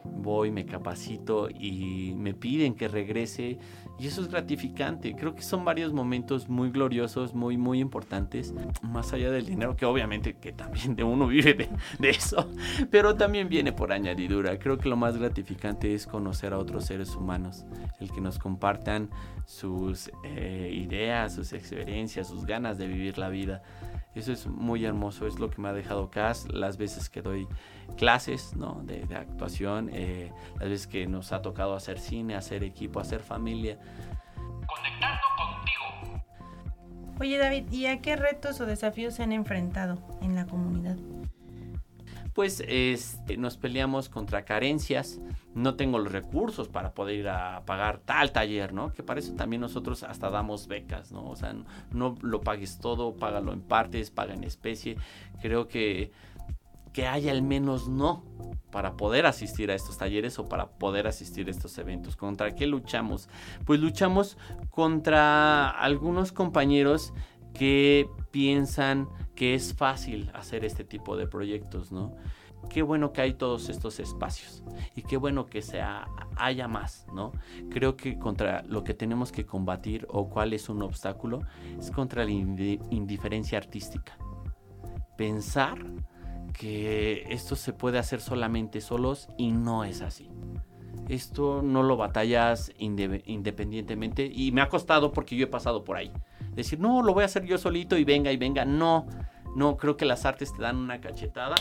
voy, 0.05 0.51
me 0.51 0.67
capacito 0.67 1.49
y 1.51 2.15
me 2.17 2.35
piden 2.35 2.75
que 2.75 2.89
regrese 2.89 3.59
y 3.99 4.07
eso 4.07 4.23
es 4.23 4.29
gratificante. 4.29 5.15
Creo 5.15 5.35
que 5.35 5.43
son 5.43 5.65
varios 5.65 5.93
momentos 5.93 6.49
muy 6.49 6.71
gloriosos, 6.71 7.35
muy, 7.35 7.57
muy 7.57 7.81
importantes, 7.81 8.53
más 8.83 9.13
allá 9.13 9.31
del 9.31 9.47
dinero, 9.47 9.77
que 9.77 9.87
obviamente 9.87 10.35
que 10.35 10.53
también 10.53 10.97
de 10.97 11.05
uno 11.05 11.27
vive 11.27 11.55
de, 11.99 12.11
eso, 12.11 12.51
pero 12.91 13.15
también 13.15 13.49
viene 13.49 13.73
por 13.73 13.93
añadidura. 13.93 14.59
Creo 14.59 14.79
que 14.79 14.89
lo 14.89 14.97
más 14.97 15.17
gratificante 15.17 15.95
es 15.95 16.07
conocer 16.07 16.53
a 16.53 16.59
otros 16.59 16.87
seres 16.87 17.15
humanos, 17.15 17.65
el 18.01 18.11
que 18.11 18.21
nos 18.21 18.39
compartan 18.39 19.11
sus 19.47 20.11
eh, 20.25 20.71
ideas, 20.75 21.35
sus 21.35 21.53
experiencias, 21.53 22.29
sus 22.29 22.45
ganas 22.45 22.79
de 22.79 22.89
vivir 22.89 23.19
la 23.19 23.29
vida. 23.29 23.63
Eso 24.15 24.33
es 24.33 24.47
muy 24.47 24.85
hermoso, 24.85 25.27
es 25.27 25.39
lo 25.39 25.51
que 25.51 25.61
me 25.61 25.69
ha 25.69 25.73
dejado 25.73 26.11
CAS 26.11 26.47
las 26.53 26.77
veces 26.77 27.09
que 27.11 27.23
doy 27.23 27.47
clases 27.97 28.55
¿no? 28.57 28.83
de, 28.85 29.03
actuación, 29.15 29.91
eh, 29.93 30.33
las 30.59 30.69
veces 30.69 30.87
que 30.87 31.07
nos 31.07 31.33
ha 31.33 31.43
tocado 31.43 31.75
hacer 31.75 31.99
cine, 31.99 32.35
hacer 32.35 32.65
equipo, 32.65 33.01
hacer 33.01 33.21
familia. 33.21 33.79
Conectando 34.67 35.23
contigo. 35.37 36.25
Oye 37.21 37.39
David, 37.39 37.71
¿y 37.71 37.87
a 37.87 38.01
qué 38.01 38.17
retos 38.17 38.61
o 38.61 38.67
desafíos 38.67 39.15
se 39.15 39.23
han 39.23 39.33
enfrentado 39.33 39.99
en 40.21 40.35
la 40.35 40.47
comunidad? 40.47 40.97
pues 42.35 42.65
este, 42.67 43.37
nos 43.37 43.57
peleamos 43.57 44.09
contra 44.09 44.45
carencias, 44.45 45.21
no 45.55 45.77
tengo 45.77 46.01
los 46.01 46.11
recursos 46.11 46.69
para 46.69 46.93
poder 46.93 47.15
ir 47.15 47.29
a 47.29 47.65
pagar 47.65 47.99
tal 47.99 48.33
taller, 48.33 48.73
¿no? 48.73 48.93
Que 48.93 49.05
para 49.05 49.21
eso 49.21 49.35
también 49.35 49.61
nosotros 49.61 50.03
hasta 50.03 50.31
damos 50.31 50.67
becas, 50.67 51.13
¿no? 51.13 51.31
O 51.31 51.37
sea, 51.37 51.55
no, 51.93 52.17
lo 52.23 52.41
pagues 52.41 52.79
todo, 52.79 53.15
págalo 53.15 53.53
en 53.53 53.61
partes, 53.61 54.11
paga 54.11 54.35
en 54.35 54.43
especie. 54.43 54.97
Creo 55.41 55.69
que, 55.69 56.11
que 56.95 57.07
haya 57.07 57.33
al 57.33 57.43
menos 57.43 57.89
no 57.89 58.25
para 58.71 58.97
poder 58.97 59.27
asistir 59.27 59.71
a 59.71 59.75
estos 59.75 59.99
talleres 59.99 60.39
o 60.39 60.49
para 60.49 60.71
poder 60.71 61.07
asistir 61.07 61.49
a 61.49 61.51
estos 61.51 61.77
eventos. 61.77 62.17
¿Contra 62.17 62.55
qué 62.55 62.67
luchamos? 62.67 63.29
Pues 63.67 63.81
luchamos 63.81 64.39
contra 64.71 65.69
algunos 65.69 66.33
compañeros 66.33 67.13
que 67.53 68.09
piensan 68.31 69.09
que 69.35 69.55
es 69.55 69.75
fácil 69.75 70.31
hacer 70.35 70.65
este 70.65 70.85
tipo 70.85 71.17
de 71.17 71.27
proyectos, 71.27 71.93
¿no? 71.93 72.15
Qué 72.71 72.83
bueno 72.83 73.13
que 73.13 73.21
hay 73.21 73.35
todos 73.35 73.69
estos 73.69 74.01
espacios 74.01 74.63
y 74.97 75.03
qué 75.03 75.17
bueno 75.17 75.47
que 75.47 75.63
sea, 75.63 76.09
haya 76.37 76.67
más, 76.67 77.07
¿no? 77.13 77.33
Creo 77.71 77.97
que 77.97 78.19
contra 78.19 78.63
lo 78.63 78.85
que 78.85 78.95
tenemos 78.95 79.33
que 79.33 79.45
combatir 79.45 80.07
o 80.09 80.31
cuál 80.31 80.53
es 80.53 80.69
un 80.69 80.83
obstáculo 80.83 81.43
es 81.79 81.91
contra 81.91 82.25
la 82.25 82.31
indiferencia 82.31 83.59
artística. 83.59 84.17
Pensar 85.17 85.79
que 86.59 87.27
esto 87.29 87.57
se 87.57 87.73
puede 87.73 87.99
hacer 87.99 88.21
solamente 88.21 88.81
solos 88.81 89.29
y 89.37 89.51
no 89.53 89.85
es 89.85 90.01
así. 90.01 90.31
Esto 91.09 91.61
no 91.63 91.83
lo 91.83 91.99
batallas 91.99 92.73
independientemente 92.79 94.31
y 94.33 94.53
me 94.53 94.63
ha 94.63 94.71
costado 94.71 95.13
porque 95.13 95.37
yo 95.37 95.45
he 95.45 95.49
pasado 95.49 95.85
por 95.85 95.99
ahí 95.99 96.11
decir, 96.55 96.79
no, 96.79 97.03
lo 97.03 97.15
voy 97.15 97.23
a 97.23 97.27
hacer 97.27 97.45
yo 97.45 97.59
solito 97.59 97.97
y 97.97 98.05
venga 98.05 98.33
y 98.33 98.37
venga. 98.37 98.65
No, 98.65 99.07
no, 99.55 99.77
creo 99.77 99.97
que 99.97 100.05
las 100.05 100.25
artes 100.25 100.53
te 100.55 100.63
dan 100.63 100.77
una 100.77 101.01
cachetada. 101.01 101.57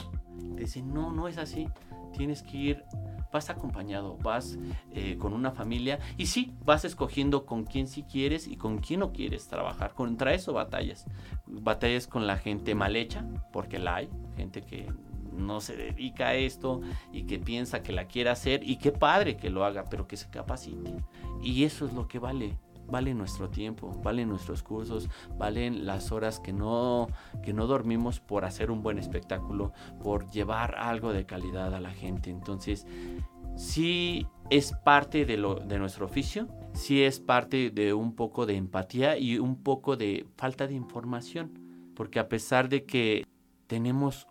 Te 0.55 0.61
dicen, 0.61 0.93
no, 0.93 1.11
no 1.11 1.27
es 1.27 1.37
así. 1.37 1.67
Tienes 2.15 2.43
que 2.43 2.57
ir, 2.57 2.83
vas 3.31 3.49
acompañado, 3.49 4.17
vas 4.17 4.57
eh, 4.91 5.17
con 5.17 5.33
una 5.33 5.51
familia 5.51 5.99
y 6.17 6.27
sí, 6.27 6.53
vas 6.63 6.85
escogiendo 6.85 7.45
con 7.45 7.63
quién 7.63 7.87
sí 7.87 8.03
quieres 8.03 8.47
y 8.47 8.55
con 8.55 8.77
quién 8.77 8.99
no 8.99 9.11
quieres 9.11 9.47
trabajar. 9.47 9.93
Contra 9.93 10.33
eso 10.33 10.53
batallas. 10.53 11.05
Batallas 11.47 12.07
con 12.07 12.27
la 12.27 12.37
gente 12.37 12.75
mal 12.75 12.95
hecha, 12.95 13.25
porque 13.51 13.79
la 13.79 13.95
hay, 13.95 14.09
gente 14.33 14.61
que 14.61 14.91
no 15.31 15.61
se 15.61 15.75
dedica 15.75 16.29
a 16.29 16.35
esto 16.35 16.81
y 17.11 17.23
que 17.23 17.39
piensa 17.39 17.81
que 17.81 17.91
la 17.91 18.05
quiere 18.05 18.29
hacer 18.29 18.61
y 18.63 18.77
qué 18.77 18.91
padre 18.91 19.35
que 19.35 19.49
lo 19.49 19.65
haga, 19.65 19.85
pero 19.89 20.07
que 20.07 20.17
se 20.17 20.29
capacite. 20.29 20.93
Y 21.41 21.63
eso 21.63 21.85
es 21.85 21.93
lo 21.93 22.07
que 22.07 22.19
vale 22.19 22.57
vale 22.87 23.13
nuestro 23.13 23.49
tiempo, 23.49 23.91
valen 24.03 24.29
nuestros 24.29 24.63
cursos, 24.63 25.09
valen 25.37 25.85
las 25.85 26.11
horas 26.11 26.39
que 26.39 26.53
no, 26.53 27.07
que 27.41 27.53
no 27.53 27.67
dormimos 27.67 28.19
por 28.19 28.45
hacer 28.45 28.71
un 28.71 28.83
buen 28.83 28.99
espectáculo, 28.99 29.73
por 30.03 30.29
llevar 30.31 30.75
algo 30.75 31.13
de 31.13 31.25
calidad 31.25 31.73
a 31.73 31.79
la 31.79 31.91
gente. 31.91 32.29
Entonces, 32.29 32.85
sí 33.55 34.27
es 34.49 34.73
parte 34.83 35.25
de, 35.25 35.37
lo, 35.37 35.55
de 35.55 35.79
nuestro 35.79 36.05
oficio, 36.05 36.47
sí 36.73 37.03
es 37.03 37.19
parte 37.19 37.71
de 37.71 37.93
un 37.93 38.15
poco 38.15 38.45
de 38.45 38.55
empatía 38.55 39.17
y 39.17 39.39
un 39.39 39.63
poco 39.63 39.95
de 39.95 40.27
falta 40.37 40.67
de 40.67 40.73
información, 40.73 41.59
porque 41.95 42.19
a 42.19 42.27
pesar 42.27 42.69
de 42.69 42.85
que 42.85 43.25
tenemos 43.67 44.27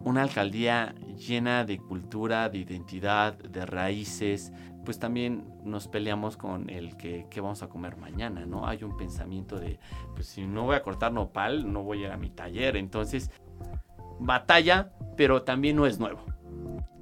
una 0.00 0.22
alcaldía 0.22 0.94
llena 1.16 1.64
de 1.64 1.78
cultura, 1.78 2.48
de 2.48 2.58
identidad, 2.58 3.34
de 3.34 3.64
raíces, 3.64 4.52
pues 4.84 4.98
también 4.98 5.44
nos 5.64 5.88
peleamos 5.88 6.36
con 6.36 6.70
el 6.70 6.96
que, 6.96 7.26
vamos 7.36 7.62
a 7.62 7.68
comer 7.68 7.96
mañana, 7.96 8.46
¿no? 8.46 8.66
Hay 8.66 8.84
un 8.84 8.96
pensamiento 8.96 9.58
de, 9.58 9.78
pues 10.14 10.26
si 10.28 10.46
no 10.46 10.64
voy 10.64 10.76
a 10.76 10.82
cortar 10.82 11.12
nopal, 11.12 11.72
no 11.72 11.82
voy 11.82 12.04
a 12.04 12.06
ir 12.06 12.12
a 12.12 12.16
mi 12.16 12.30
taller. 12.30 12.76
Entonces, 12.76 13.30
batalla, 14.20 14.92
pero 15.16 15.42
también 15.42 15.76
no 15.76 15.86
es 15.86 15.98
nuevo. 15.98 16.20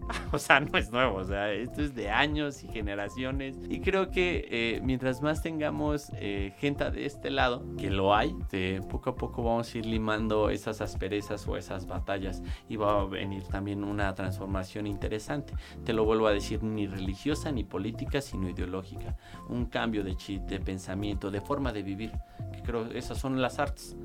o 0.33 0.39
sea, 0.39 0.61
no 0.61 0.77
es 0.79 0.91
nuevo, 0.91 1.17
o 1.17 1.25
sea, 1.25 1.53
esto 1.53 1.83
es 1.83 1.95
de 1.95 2.11
años 2.11 2.63
y 2.63 2.69
generaciones. 2.69 3.57
Y 3.69 3.81
creo 3.81 4.11
que 4.11 4.47
eh, 4.51 4.81
mientras 4.83 5.23
más 5.23 5.43
tengamos 5.43 6.11
eh, 6.17 6.55
gente 6.59 6.91
de 6.91 7.07
este 7.07 7.31
lado, 7.31 7.65
que 7.79 7.91
lo 7.91 8.15
hay, 8.15 8.35
de 8.51 8.83
poco 8.91 9.11
a 9.11 9.15
poco 9.15 9.43
vamos 9.43 9.75
a 9.75 9.79
ir 9.79 9.87
limando 9.87 10.51
esas 10.51 10.81
asperezas 10.81 11.47
o 11.49 11.57
esas 11.57 11.87
batallas 11.87 12.43
y 12.69 12.77
va 12.77 13.01
a 13.01 13.05
venir 13.05 13.45
también 13.45 13.85
una 13.85 14.15
transformación 14.15 14.87
interesante. 14.87 15.55
Te 15.85 15.93
lo 15.93 16.05
vuelvo 16.05 16.27
a 16.27 16.33
decir, 16.33 16.63
ni 16.63 16.87
religiosa, 16.87 17.53
ni 17.53 17.65
política, 17.65 18.21
sino 18.21 18.49
ideológica. 18.49 19.17
Un 19.49 19.67
cambio 19.67 20.05
de 20.05 20.17
chip, 20.17 20.43
de 20.43 20.61
pensamiento, 20.61 21.31
de 21.31 21.41
forma 21.41 21.73
de 21.73 21.83
vivir. 21.83 22.13
Que 22.53 22.63
creo 22.63 22.87
esas 22.93 23.19
son 23.19 23.41
las 23.41 23.59
artes 23.59 23.97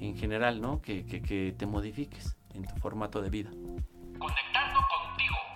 en 0.00 0.16
general, 0.16 0.60
¿no? 0.60 0.80
Que, 0.80 1.04
que, 1.04 1.20
que 1.20 1.54
te 1.56 1.66
modifiques 1.66 2.36
en 2.54 2.64
tu 2.64 2.74
formato 2.76 3.20
de 3.20 3.30
vida. 3.30 3.50
Conectando 4.18 4.80
contigo. 4.88 5.47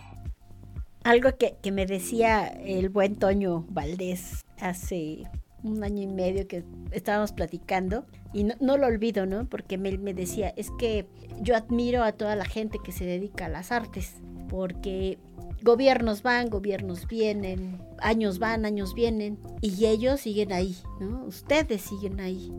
Algo 1.05 1.37
que, 1.37 1.57
que 1.63 1.73
me 1.73 1.87
decía 1.87 2.47
el 2.47 2.89
buen 2.89 3.17
Toño 3.17 3.67
Valdés 3.69 4.45
hace 4.61 5.25
un 5.63 5.83
año 5.85 6.03
y 6.03 6.07
medio 6.07 6.47
que 6.47 6.65
estábamos 6.91 7.33
platicando 7.33 8.05
y 8.33 8.45
no, 8.45 8.77
lo 8.77 8.87
olvido, 8.87 9.27
¿no? 9.27 9.49
Porque 9.49 9.79
me, 9.79 9.97
me, 9.99 10.15
decía, 10.15 10.53
es 10.57 10.71
que 10.79 11.07
yo 11.41 11.57
admiro 11.57 12.03
a 12.03 12.13
toda 12.13 12.35
la 12.37 12.45
gente 12.45 12.79
que 12.83 12.93
se 12.93 13.05
dedica 13.05 13.47
a 13.47 13.49
las 13.51 13.71
artes, 13.73 14.15
porque 14.49 15.19
gobiernos 15.63 16.23
van, 16.23 16.49
gobiernos 16.49 17.07
vienen, 17.07 17.79
años 17.99 18.39
van, 18.39 18.65
años 18.65 18.95
vienen, 18.95 19.39
y 19.61 19.87
ellos 19.87 20.21
siguen 20.21 20.53
ahí, 20.53 20.77
¿no? 21.01 21.25
Ustedes 21.25 21.83
siguen 21.83 22.21
ahí. 22.21 22.53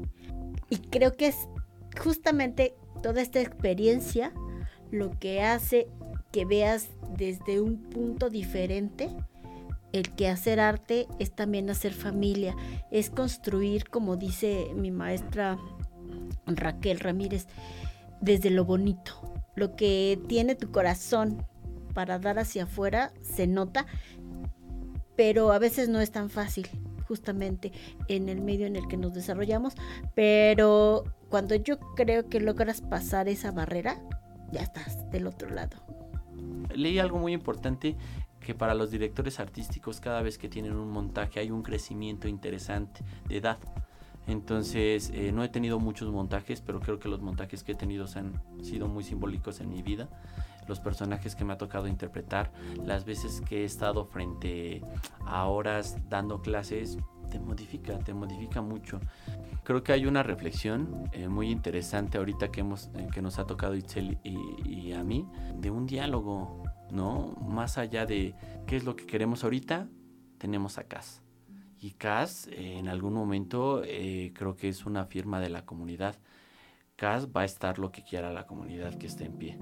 Y 0.70 0.78
creo 0.78 1.14
que 1.14 1.28
es 1.28 1.48
justamente 2.02 2.76
toda 3.02 3.22
esta 3.22 3.42
experiencia 3.42 4.32
lo 4.92 5.12
que 5.20 5.42
hace 5.42 5.88
que 6.32 6.46
veas 6.46 6.90
desde 7.18 7.62
un 7.62 7.78
punto 7.78 8.30
diferente 8.30 9.10
el 9.94 10.10
que 10.16 10.28
hacer 10.28 10.60
arte 10.60 11.08
es 11.20 11.32
también 11.32 11.70
hacer 11.70 11.94
familia, 11.94 12.56
es 12.92 13.10
construir, 13.12 13.88
como 13.90 14.18
dice 14.18 14.68
mi 14.76 14.90
maestra 14.90 15.58
Raquel 16.48 17.00
Ramírez, 17.00 17.48
desde 18.20 18.50
lo 18.50 18.66
bonito. 18.66 19.14
Lo 19.56 19.76
que 19.76 20.20
tiene 20.28 20.56
tu 20.56 20.72
corazón 20.72 21.46
para 21.94 22.18
dar 22.18 22.40
hacia 22.40 22.64
afuera 22.64 23.14
se 23.22 23.46
nota, 23.46 23.86
pero 25.16 25.52
a 25.52 25.60
veces 25.60 25.90
no 25.90 26.02
es 26.02 26.12
tan 26.12 26.32
fácil, 26.32 26.68
justamente 27.08 27.72
en 28.08 28.30
el 28.30 28.42
medio 28.42 28.66
en 28.66 28.76
el 28.76 28.88
que 28.88 28.98
nos 28.98 29.14
desarrollamos, 29.14 29.76
pero 30.16 31.04
cuando 31.30 31.54
yo 31.54 31.80
creo 31.96 32.30
que 32.30 32.40
logras 32.40 32.82
pasar 32.82 33.30
esa 33.30 33.52
barrera, 33.52 34.02
ya 34.52 34.62
estás 34.62 35.10
del 35.12 35.28
otro 35.28 35.50
lado. 35.50 35.93
Leí 36.76 37.00
algo 37.00 37.20
muy 37.20 37.34
importante 37.34 37.96
que 38.40 38.54
para 38.54 38.74
los 38.74 38.92
directores 38.92 39.40
artísticos 39.40 40.00
cada 40.00 40.22
vez 40.22 40.38
que 40.38 40.50
tienen 40.50 40.76
un 40.76 40.92
montaje 40.92 41.40
hay 41.40 41.52
un 41.52 41.64
crecimiento 41.64 42.28
interesante 42.28 43.02
de 43.28 43.38
edad. 43.38 43.58
Entonces 44.28 45.12
eh, 45.14 45.32
no 45.32 45.44
he 45.44 45.50
tenido 45.50 45.80
muchos 45.80 46.12
montajes, 46.12 46.62
pero 46.62 46.80
creo 46.80 47.00
que 47.00 47.10
los 47.10 47.22
montajes 47.22 47.64
que 47.64 47.74
he 47.74 47.76
tenido 47.76 48.06
han 48.16 48.42
sido 48.64 48.88
muy 48.88 49.04
simbólicos 49.04 49.60
en 49.60 49.70
mi 49.70 49.82
vida. 49.82 50.08
Los 50.68 50.80
personajes 50.80 51.36
que 51.36 51.44
me 51.44 51.54
ha 51.54 51.58
tocado 51.58 51.88
interpretar, 51.88 52.52
las 52.86 53.04
veces 53.04 53.42
que 53.42 53.62
he 53.62 53.66
estado 53.66 54.06
frente 54.06 54.82
a 55.26 55.46
horas 55.46 55.98
dando 56.10 56.42
clases, 56.42 56.98
te 57.30 57.40
modifica, 57.40 58.00
te 58.00 58.14
modifica 58.14 58.62
mucho. 58.62 59.02
Creo 59.64 59.84
que 59.84 59.94
hay 59.94 60.06
una 60.06 60.24
reflexión 60.24 61.10
eh, 61.14 61.28
muy 61.28 61.50
interesante 61.50 62.18
ahorita 62.18 62.52
que, 62.52 62.62
hemos, 62.62 62.90
eh, 62.96 63.08
que 63.14 63.22
nos 63.22 63.40
ha 63.40 63.46
tocado 63.46 63.76
Itzel 63.76 64.18
y, 64.24 64.38
y, 64.66 64.94
a 64.94 65.04
mí, 65.04 65.28
de 65.58 65.72
un 65.72 65.86
diálogo, 65.86 66.64
¿no? 66.92 67.36
Más 67.42 67.78
allá 67.78 68.06
de 68.06 68.36
qué 68.68 68.76
es 68.76 68.84
lo 68.84 68.96
que 68.96 69.06
queremos 69.06 69.44
ahorita, 69.44 69.88
tenemos 70.38 70.78
a 70.78 70.84
Cas. 70.84 71.22
Y 71.80 71.92
Cas 71.92 72.48
eh, 72.48 72.78
en 72.78 72.90
algún 72.90 73.14
momento 73.14 73.82
creo 73.84 74.56
que 74.56 74.70
es 74.70 74.86
una 74.86 75.06
firma 75.06 75.40
de 75.40 75.50
la 75.50 75.66
comunidad. 75.66 76.18
Cas 76.96 77.28
va 77.28 77.42
a 77.42 77.46
estar 77.46 77.80
lo 77.80 77.92
que 77.92 78.04
quiera 78.04 78.32
la 78.32 78.46
comunidad 78.46 78.96
que 78.96 79.08
esté 79.08 79.26
en 79.26 79.38
pie 79.38 79.60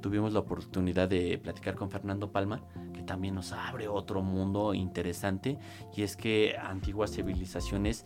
tuvimos 0.00 0.32
la 0.32 0.40
oportunidad 0.40 1.08
de 1.08 1.38
platicar 1.38 1.74
con 1.74 1.90
Fernando 1.90 2.30
Palma, 2.30 2.62
también 3.08 3.34
nos 3.34 3.52
abre 3.52 3.88
otro 3.88 4.22
mundo 4.22 4.74
interesante, 4.74 5.58
y 5.96 6.02
es 6.02 6.14
que 6.14 6.56
antiguas 6.60 7.12
civilizaciones 7.12 8.04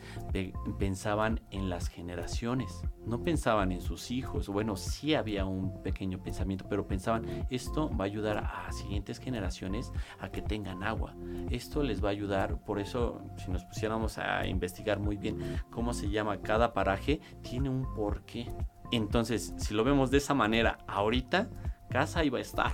pensaban 0.78 1.40
en 1.50 1.68
las 1.68 1.88
generaciones, 1.88 2.82
no 3.04 3.22
pensaban 3.22 3.72
en 3.72 3.80
sus 3.80 4.12
hijos, 4.12 4.48
bueno, 4.48 4.76
sí 4.76 5.14
había 5.14 5.44
un 5.44 5.82
pequeño 5.82 6.22
pensamiento, 6.22 6.66
pero 6.68 6.86
pensaban, 6.86 7.26
esto 7.50 7.90
va 7.90 8.04
a 8.04 8.06
ayudar 8.06 8.38
a 8.38 8.70
siguientes 8.72 9.18
generaciones 9.18 9.92
a 10.20 10.30
que 10.30 10.40
tengan 10.40 10.84
agua, 10.84 11.14
esto 11.50 11.82
les 11.82 12.02
va 12.02 12.08
a 12.08 12.12
ayudar, 12.12 12.62
por 12.64 12.78
eso 12.78 13.20
si 13.36 13.50
nos 13.50 13.64
pusiéramos 13.64 14.18
a 14.18 14.46
investigar 14.46 15.00
muy 15.00 15.16
bien 15.16 15.60
cómo 15.70 15.92
se 15.94 16.10
llama 16.10 16.40
cada 16.42 16.72
paraje, 16.72 17.20
tiene 17.42 17.68
un 17.68 17.92
porqué. 17.94 18.46
Entonces, 18.92 19.52
si 19.56 19.74
lo 19.74 19.82
vemos 19.82 20.12
de 20.12 20.18
esa 20.18 20.34
manera 20.34 20.78
ahorita, 20.86 21.50
casa 21.88 22.24
iba 22.24 22.38
a 22.38 22.42
estar, 22.42 22.72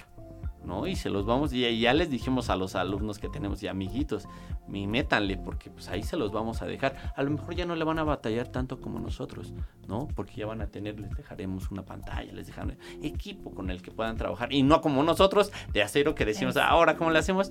¿no? 0.68 0.86
Y 0.86 0.94
se 0.94 1.10
los 1.10 1.26
vamos, 1.26 1.52
y 1.52 1.80
ya 1.80 1.94
les 1.94 2.10
dijimos 2.10 2.50
a 2.50 2.56
los 2.56 2.76
alumnos 2.76 3.18
que 3.18 3.28
tenemos 3.28 3.62
y 3.62 3.68
amiguitos, 3.68 4.28
mi 4.68 4.86
métanle, 4.86 5.38
porque 5.38 5.70
pues 5.70 5.88
ahí 5.88 6.02
se 6.02 6.16
los 6.16 6.30
vamos 6.30 6.62
a 6.62 6.66
dejar. 6.66 7.12
A 7.16 7.22
lo 7.22 7.30
mejor 7.30 7.54
ya 7.54 7.64
no 7.64 7.74
le 7.74 7.84
van 7.84 7.98
a 7.98 8.04
batallar 8.04 8.48
tanto 8.48 8.80
como 8.80 9.00
nosotros, 9.00 9.54
¿no? 9.88 10.06
Porque 10.14 10.34
ya 10.36 10.46
van 10.46 10.60
a 10.60 10.66
tener, 10.66 11.00
les 11.00 11.10
dejaremos 11.16 11.70
una 11.70 11.84
pantalla, 11.84 12.32
les 12.32 12.46
dejaremos 12.46 12.76
equipo 13.02 13.52
con 13.52 13.70
el 13.70 13.82
que 13.82 13.90
puedan 13.90 14.16
trabajar, 14.16 14.52
y 14.52 14.62
no 14.62 14.80
como 14.80 15.02
nosotros 15.02 15.50
de 15.72 15.82
acero 15.82 16.14
que 16.14 16.24
decimos, 16.24 16.56
ahora, 16.58 16.96
¿cómo 16.96 17.10
le 17.10 17.18
hacemos? 17.18 17.50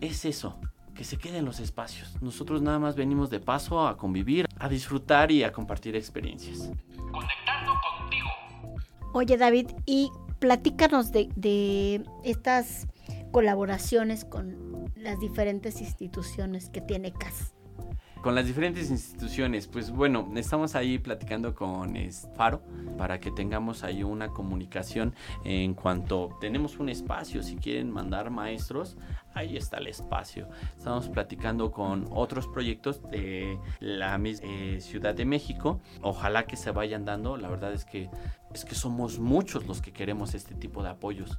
Es 0.00 0.24
eso, 0.24 0.56
que 0.94 1.02
se 1.02 1.18
queden 1.18 1.44
los 1.44 1.58
espacios. 1.58 2.22
Nosotros 2.22 2.62
nada 2.62 2.78
más 2.78 2.94
venimos 2.94 3.30
de 3.30 3.40
paso 3.40 3.86
a 3.86 3.96
convivir, 3.96 4.46
a 4.58 4.68
disfrutar 4.68 5.32
y 5.32 5.42
a 5.42 5.52
compartir 5.52 5.96
experiencias. 5.96 6.70
Conectando 7.10 7.72
contigo. 7.98 8.28
Oye 9.12 9.36
David, 9.36 9.70
¿y 9.86 10.10
platícanos 10.38 11.12
de, 11.12 12.04
estas 12.24 12.86
colaboraciones 13.32 14.24
con 14.24 14.92
las 14.96 15.18
diferentes 15.20 15.80
instituciones 15.80 16.70
que 16.70 16.80
tiene 16.80 17.12
CAS. 17.12 17.54
Con 18.26 18.34
las 18.34 18.44
diferentes 18.44 18.90
instituciones, 18.90 19.68
pues 19.68 19.92
bueno, 19.92 20.28
estamos 20.34 20.74
ahí 20.74 20.98
platicando 20.98 21.54
con 21.54 21.94
Faro 22.34 22.60
para 22.98 23.20
que 23.20 23.30
tengamos 23.30 23.84
ahí 23.84 24.02
una 24.02 24.30
comunicación 24.30 25.14
en 25.44 25.74
cuanto 25.74 26.36
tenemos 26.40 26.80
un 26.80 26.88
espacio, 26.88 27.44
si 27.44 27.54
quieren 27.54 27.88
mandar 27.88 28.30
maestros, 28.30 28.96
ahí 29.32 29.56
está 29.56 29.78
el 29.78 29.86
espacio. 29.86 30.48
Estamos 30.76 31.08
platicando 31.08 31.70
con 31.70 32.08
otros 32.10 32.48
proyectos 32.48 33.00
de 33.12 33.60
la 33.78 34.18
misma 34.18 34.48
eh, 34.48 34.80
Ciudad 34.80 35.14
de 35.14 35.24
México. 35.24 35.80
Ojalá 36.02 36.46
que 36.46 36.56
se 36.56 36.72
vayan 36.72 37.04
dando. 37.04 37.36
La 37.36 37.48
verdad 37.48 37.72
es 37.72 37.84
que 37.84 38.10
es 38.52 38.64
que 38.64 38.74
somos 38.74 39.20
muchos 39.20 39.68
los 39.68 39.80
que 39.80 39.92
queremos 39.92 40.34
este 40.34 40.56
tipo 40.56 40.82
de 40.82 40.88
apoyos 40.88 41.38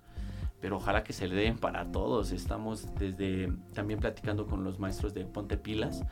pero 0.60 0.78
ojalá 0.78 1.04
que 1.04 1.14
se 1.14 1.28
le 1.28 1.36
den 1.36 1.58
para 1.58 1.92
todos. 1.92 2.32
Estamos 2.32 2.94
desde 2.96 3.52
también 3.74 4.00
platicando 4.00 4.48
con 4.48 4.64
los 4.64 4.80
maestros 4.80 5.14
de 5.14 5.26
Ponte 5.26 5.58
Pilas 5.58 6.04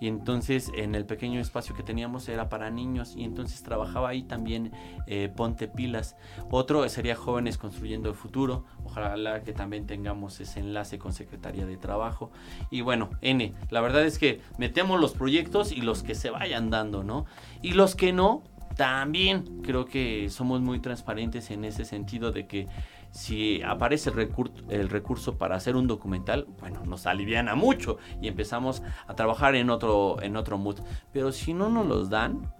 y 0.00 0.08
entonces 0.08 0.72
en 0.74 0.94
el 0.94 1.06
pequeño 1.06 1.40
espacio 1.40 1.74
que 1.76 1.82
teníamos 1.82 2.28
era 2.28 2.48
para 2.48 2.70
niños 2.70 3.14
y 3.16 3.24
entonces 3.24 3.62
trabajaba 3.62 4.08
ahí 4.08 4.22
también 4.22 4.72
eh, 5.06 5.32
Ponte 5.34 5.68
Pilas. 5.68 6.16
Otro 6.50 6.88
sería 6.88 7.14
Jóvenes 7.14 7.58
Construyendo 7.58 8.08
el 8.08 8.14
Futuro. 8.14 8.64
Ojalá 8.84 9.42
que 9.42 9.52
también 9.52 9.86
tengamos 9.86 10.40
ese 10.40 10.60
enlace 10.60 10.98
con 10.98 11.12
Secretaría 11.12 11.66
de 11.66 11.76
Trabajo. 11.76 12.32
Y 12.70 12.80
bueno, 12.80 13.10
N, 13.20 13.54
la 13.70 13.80
verdad 13.80 14.04
es 14.04 14.18
que 14.18 14.40
metemos 14.58 15.00
los 15.00 15.12
proyectos 15.12 15.70
y 15.72 15.80
los 15.80 16.02
que 16.02 16.14
se 16.14 16.30
vayan 16.30 16.70
dando, 16.70 17.04
¿no? 17.04 17.26
Y 17.62 17.72
los 17.72 17.94
que 17.94 18.12
no, 18.12 18.42
También 18.76 19.62
creo 19.62 19.84
que 19.84 20.28
somos 20.30 20.60
muy 20.60 20.80
transparentes 20.80 21.50
en 21.52 21.64
ese 21.64 21.84
sentido 21.84 22.32
de 22.32 22.48
que 22.48 22.66
si 23.14 23.62
aparece 23.62 24.10
el, 24.10 24.16
recur- 24.16 24.52
el 24.68 24.88
recurso 24.88 25.38
para 25.38 25.54
hacer 25.54 25.76
un 25.76 25.86
documental, 25.86 26.48
bueno, 26.58 26.84
nos 26.84 27.06
aliviana 27.06 27.54
mucho 27.54 27.98
y 28.20 28.26
empezamos 28.26 28.82
a 29.06 29.14
trabajar 29.14 29.54
en 29.54 29.70
otro, 29.70 30.20
en 30.20 30.32
mood. 30.32 30.80
Pero 31.12 31.30
si 31.30 31.54
no 31.54 31.70
nos 31.70 31.86
los 31.86 32.10
dan, 32.10 32.52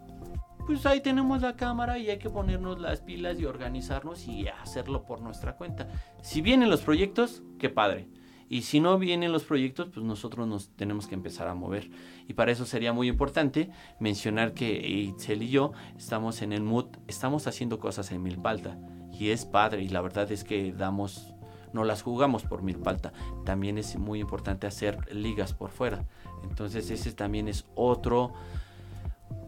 pues 0.64 0.86
ahí 0.86 1.00
tenemos 1.00 1.42
la 1.42 1.56
cámara 1.56 1.98
y 1.98 2.08
hay 2.08 2.18
que 2.18 2.30
ponernos 2.30 2.80
las 2.80 3.00
pilas 3.00 3.40
y 3.40 3.46
organizarnos 3.46 4.28
y 4.28 4.46
hacerlo 4.46 5.02
por 5.02 5.20
nuestra 5.20 5.56
cuenta. 5.56 5.88
Si 6.22 6.40
vienen 6.40 6.70
los 6.70 6.82
proyectos, 6.82 7.42
qué 7.58 7.68
padre. 7.68 8.08
Y 8.48 8.62
si 8.62 8.78
no 8.78 8.96
vienen 8.96 9.32
los 9.32 9.42
proyectos, 9.42 9.88
pues 9.92 10.06
nosotros 10.06 10.46
nos 10.46 10.70
tenemos 10.76 11.08
que 11.08 11.16
empezar 11.16 11.48
a 11.48 11.54
mover. 11.54 11.90
Y 12.28 12.34
para 12.34 12.52
eso 12.52 12.64
sería 12.64 12.92
muy 12.92 13.08
importante 13.08 13.70
mencionar 13.98 14.54
que 14.54 14.86
Itzel 14.86 15.42
y 15.42 15.48
yo 15.48 15.72
estamos 15.96 16.42
en 16.42 16.52
el 16.52 16.62
mood, 16.62 16.86
estamos 17.08 17.48
haciendo 17.48 17.80
cosas 17.80 18.12
en 18.12 18.22
Milpalta. 18.22 18.78
Y 19.18 19.30
es 19.30 19.44
padre 19.44 19.82
y 19.82 19.88
la 19.88 20.00
verdad 20.00 20.30
es 20.32 20.44
que 20.44 20.72
damos, 20.72 21.34
no 21.72 21.84
las 21.84 22.02
jugamos 22.02 22.42
por 22.44 22.62
Milpalta. 22.62 23.12
También 23.44 23.78
es 23.78 23.96
muy 23.96 24.20
importante 24.20 24.66
hacer 24.66 25.12
ligas 25.14 25.52
por 25.52 25.70
fuera. 25.70 26.04
Entonces 26.42 26.90
ese 26.90 27.12
también 27.12 27.48
es 27.48 27.64
otro 27.74 28.32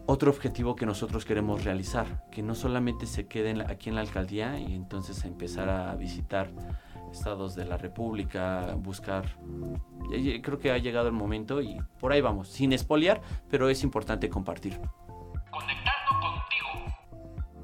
otro 0.09 0.31
objetivo 0.31 0.75
que 0.75 0.85
nosotros 0.85 1.25
queremos 1.25 1.65
realizar, 1.65 2.23
que 2.31 2.41
no 2.41 2.55
solamente 2.55 3.05
se 3.05 3.27
queden 3.27 3.61
aquí 3.69 3.89
en 3.89 3.95
la 3.95 4.01
alcaldía 4.01 4.57
y 4.57 4.73
entonces 4.73 5.25
empezar 5.25 5.69
a 5.69 5.93
visitar 5.95 6.49
estados 7.11 7.55
de 7.55 7.65
la 7.65 7.77
República, 7.77 8.73
buscar... 8.77 9.25
Creo 10.41 10.59
que 10.59 10.71
ha 10.71 10.77
llegado 10.77 11.07
el 11.07 11.13
momento 11.13 11.61
y 11.61 11.77
por 11.99 12.13
ahí 12.13 12.21
vamos, 12.21 12.47
sin 12.47 12.71
espoliar, 12.71 13.21
pero 13.49 13.69
es 13.69 13.83
importante 13.83 14.29
compartir. 14.29 14.79
Conectando 15.51 16.11
contigo. 16.21 16.96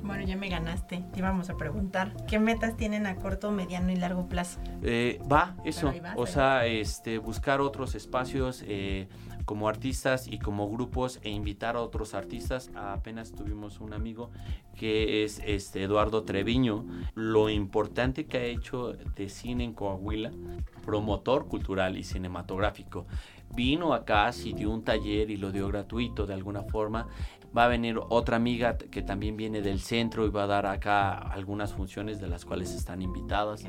Bueno, 0.03 0.23
ya 0.25 0.35
me 0.35 0.49
ganaste. 0.49 1.03
Te 1.13 1.19
íbamos 1.19 1.49
a 1.49 1.55
preguntar, 1.55 2.13
¿qué 2.27 2.37
metas 2.37 2.75
tienen 2.75 3.07
a 3.07 3.15
corto, 3.15 3.51
mediano 3.51 3.91
y 3.91 3.95
largo 3.95 4.27
plazo? 4.27 4.59
Eh, 4.81 5.19
va, 5.31 5.55
eso. 5.63 5.93
vas, 6.01 6.13
o 6.17 6.25
sea, 6.27 6.65
este, 6.65 7.17
buscar 7.17 7.61
otros 7.61 7.95
espacios 7.95 8.63
eh, 8.67 9.07
como 9.45 9.69
artistas 9.69 10.27
y 10.27 10.39
como 10.39 10.69
grupos 10.69 11.19
e 11.23 11.29
invitar 11.29 11.77
a 11.77 11.81
otros 11.81 12.13
artistas. 12.13 12.69
Apenas 12.75 13.31
tuvimos 13.31 13.79
un 13.79 13.93
amigo 13.93 14.29
que 14.75 15.23
es 15.23 15.41
este 15.45 15.83
Eduardo 15.83 16.23
Treviño. 16.23 16.85
Lo 17.15 17.49
importante 17.49 18.25
que 18.25 18.37
ha 18.37 18.43
hecho 18.43 18.93
de 18.93 19.29
cine 19.29 19.63
en 19.63 19.73
Coahuila, 19.73 20.31
promotor 20.85 21.47
cultural 21.47 21.97
y 21.97 22.03
cinematográfico. 22.03 23.05
Vino 23.55 23.93
acá, 23.93 24.31
sí 24.31 24.53
dio 24.53 24.71
un 24.71 24.83
taller 24.83 25.29
y 25.29 25.37
lo 25.37 25.51
dio 25.51 25.67
gratuito 25.67 26.25
de 26.25 26.33
alguna 26.33 26.63
forma. 26.63 27.07
Va 27.55 27.65
a 27.65 27.67
venir 27.67 27.99
otra 28.09 28.37
amiga 28.37 28.77
que 28.77 29.01
también 29.01 29.37
viene 29.37 29.61
del 29.61 29.79
centro 29.79 30.25
y 30.25 30.29
va 30.29 30.43
a 30.43 30.47
dar 30.47 30.65
acá 30.65 31.13
algunas 31.13 31.73
funciones 31.73 32.19
de 32.19 32.27
las 32.27 32.45
cuales 32.45 32.73
están 32.73 33.01
invitadas 33.01 33.63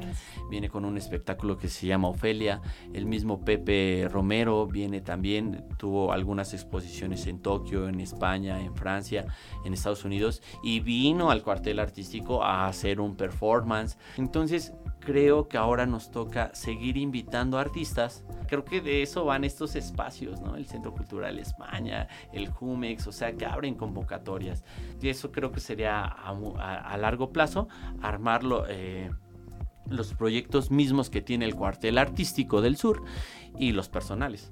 viene 0.51 0.69
con 0.69 0.85
un 0.85 0.97
espectáculo 0.97 1.57
que 1.59 1.69
se 1.69 1.87
llama 1.87 2.09
Ofelia. 2.09 2.61
El 2.93 3.07
mismo 3.07 3.45
Pepe 3.45 4.09
Romero 4.11 4.67
viene 4.67 5.01
también, 5.01 5.67
tuvo 5.77 6.13
algunas 6.13 6.55
exposiciones 6.55 7.27
en 7.27 7.41
Tokio, 7.41 7.89
en 7.89 8.01
España, 8.01 8.61
en 8.61 8.75
Francia, 8.75 9.27
en 9.65 9.75
Estados 9.75 10.05
Unidos 10.05 10.43
y 10.63 10.81
vino 10.81 11.31
al 11.31 11.43
cuartel 11.43 11.79
artístico 11.79 12.43
a 12.43 12.67
hacer 12.67 13.01
un 13.01 13.17
performance. 13.17 13.99
Entonces 14.17 14.73
creo 15.05 15.49
que 15.49 15.57
ahora 15.57 15.87
nos 15.87 16.11
toca 16.11 16.51
seguir 16.55 16.97
invitando 16.97 17.59
artistas. 17.59 18.25
Creo 18.49 18.65
que 18.65 18.81
de 18.81 19.03
eso 19.03 19.25
van 19.25 19.45
estos 19.45 19.77
espacios, 19.77 20.41
¿no? 20.41 20.57
El 20.57 20.67
Centro 20.67 20.93
Cultural 20.93 21.39
España, 21.39 22.09
el 22.33 22.49
Jumex, 22.49 23.07
o 23.07 23.13
sea, 23.13 23.33
que 23.33 23.47
abren 23.47 23.75
convocatorias. 23.75 24.65
Y 25.01 25.09
eso 25.09 25.31
creo 25.33 25.53
que 25.53 25.61
sería 25.61 26.01
a, 26.05 26.31
a- 26.59 26.77
a 26.93 26.97
largo 26.97 27.31
plazo 27.33 27.69
armarlo. 28.03 28.65
eh, 28.69 29.11
los 29.87 30.15
proyectos 30.15 30.71
mismos 30.71 31.11
que 31.11 31.21
tiene 31.21 31.45
el 31.45 31.55
cuartel 31.55 31.99
artístico 31.99 32.63
del 32.63 32.79
sur 32.79 33.03
y 33.59 33.73
los 33.73 33.91
personales. 33.91 34.51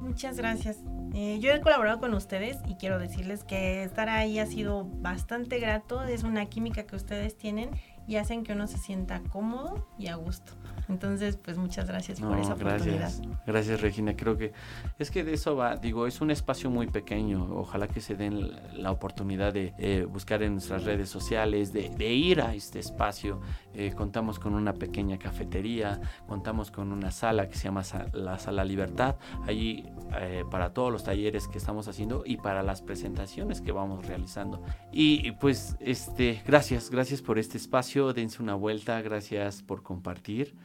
Muchas 0.00 0.36
gracias. 0.36 0.78
Eh, 1.14 1.38
yo 1.40 1.52
he 1.52 1.60
colaborado 1.60 2.00
con 2.00 2.12
ustedes 2.12 2.58
y 2.66 2.74
quiero 2.74 2.98
decirles 2.98 3.44
que 3.44 3.84
estar 3.84 4.08
ahí 4.08 4.40
ha 4.40 4.46
sido 4.46 4.84
bastante 4.84 5.60
grato. 5.60 6.02
Es 6.02 6.24
una 6.24 6.46
química 6.46 6.86
que 6.86 6.96
ustedes 6.96 7.38
tienen 7.38 7.70
y 8.06 8.16
hacen 8.16 8.44
que 8.44 8.52
uno 8.52 8.66
se 8.66 8.78
sienta 8.78 9.20
cómodo 9.32 9.88
y 9.98 10.08
a 10.08 10.16
gusto. 10.16 10.52
Entonces, 10.88 11.36
pues 11.36 11.56
muchas 11.56 11.88
gracias 11.88 12.20
por 12.20 12.30
No, 12.30 12.38
esa 12.38 12.54
oportunidad. 12.54 12.98
gracias, 12.98 13.28
gracias 13.46 13.80
Regina. 13.80 14.14
Creo 14.14 14.36
que 14.36 14.52
es 14.98 15.10
que 15.10 15.24
de 15.24 15.32
eso 15.32 15.56
va, 15.56 15.76
digo, 15.76 16.06
es 16.06 16.20
un 16.20 16.30
espacio 16.30 16.68
muy 16.70 16.86
pequeño. 16.88 17.48
Ojalá 17.56 17.88
que 17.88 18.00
se 18.02 18.16
den 18.16 18.50
la, 18.74 18.90
oportunidad 18.90 19.54
de 19.54 19.72
eh, 19.78 20.04
buscar 20.04 20.42
en 20.42 20.52
nuestras 20.52 20.84
redes 20.84 21.08
sociales, 21.08 21.72
de, 21.72 21.88
de 21.88 22.12
ir 22.12 22.42
a 22.42 22.54
este 22.54 22.80
espacio. 22.80 23.40
Eh, 23.72 23.92
contamos 23.96 24.38
con 24.38 24.54
una 24.54 24.74
pequeña 24.74 25.18
cafetería, 25.18 26.00
contamos 26.28 26.70
con 26.70 26.92
una 26.92 27.10
sala 27.10 27.48
que 27.48 27.56
se 27.56 27.64
llama 27.64 27.82
la 28.12 28.38
Sala 28.38 28.64
Libertad, 28.64 29.16
allí 29.46 29.86
eh, 30.20 30.44
para 30.50 30.74
todos 30.74 30.92
los 30.92 31.02
talleres 31.02 31.48
que 31.48 31.56
estamos 31.58 31.88
haciendo 31.88 32.24
y 32.26 32.36
para 32.36 32.62
las 32.62 32.82
presentaciones 32.82 33.62
que 33.62 33.72
vamos 33.72 34.06
realizando. 34.06 34.62
Y 34.92 35.14
y, 35.14 35.32
pues, 35.32 35.76
este, 35.80 36.42
gracias, 36.46 36.90
gracias 36.90 37.22
por 37.22 37.38
este 37.38 37.56
espacio. 37.56 37.93
Dense 37.94 38.42
una 38.42 38.56
vuelta, 38.56 39.00
gracias 39.02 39.62
por 39.62 39.84
compartir 39.84 40.56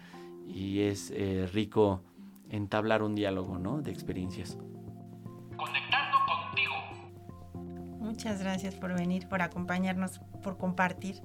y 0.48 0.82
es 0.82 1.12
eh, 1.12 1.48
rico 1.54 2.02
entablar 2.50 3.04
un 3.04 3.14
diálogo, 3.14 3.60
¿no? 3.60 3.84
De 3.84 3.92
experiencias. 3.92 4.58
Conectando 5.56 6.18
contigo. 6.26 8.00
Muchas 8.00 8.40
gracias 8.42 8.74
por 8.74 8.96
venir, 8.96 9.28
por 9.28 9.44
acompañarnos, 9.44 10.20
por 10.42 10.58
compartir. 10.58 11.22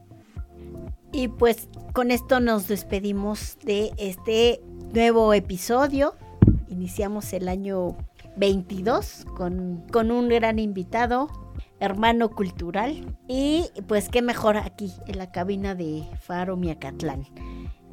Y 1.10 1.28
pues 1.28 1.70
con 1.94 2.10
esto 2.10 2.38
nos 2.38 2.68
despedimos 2.68 3.56
de 3.64 3.92
este 3.96 4.60
nuevo 4.92 5.32
episodio. 5.32 6.16
Iniciamos 6.68 7.32
el 7.32 7.48
año 7.48 7.96
22 8.36 9.24
con, 9.36 9.86
con 9.90 10.10
un 10.10 10.28
gran 10.28 10.58
invitado, 10.58 11.28
hermano 11.84 12.30
cultural. 12.30 13.16
Y 13.28 13.64
pues 13.86 14.08
qué 14.08 14.22
mejor 14.22 14.56
aquí 14.56 14.92
en 15.06 15.18
la 15.18 15.30
cabina 15.30 15.74
de 15.74 16.04
Faro 16.20 16.56
Miacatlán. 16.56 17.24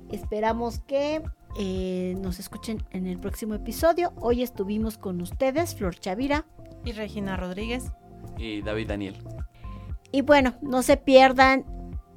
Esperamos 0.09 0.79
que 0.79 1.21
eh, 1.59 2.15
nos 2.19 2.39
escuchen 2.39 2.83
en 2.91 3.07
el 3.07 3.19
próximo 3.19 3.53
episodio. 3.53 4.13
Hoy 4.17 4.41
estuvimos 4.43 4.97
con 4.97 5.21
ustedes, 5.21 5.75
Flor 5.75 5.95
Chavira. 5.95 6.45
Y 6.83 6.91
Regina 6.93 7.37
Rodríguez. 7.37 7.91
Y 8.37 8.61
David 8.61 8.87
Daniel. 8.87 9.15
Y 10.11 10.21
bueno, 10.21 10.55
no 10.61 10.81
se 10.81 10.97
pierdan, 10.97 11.65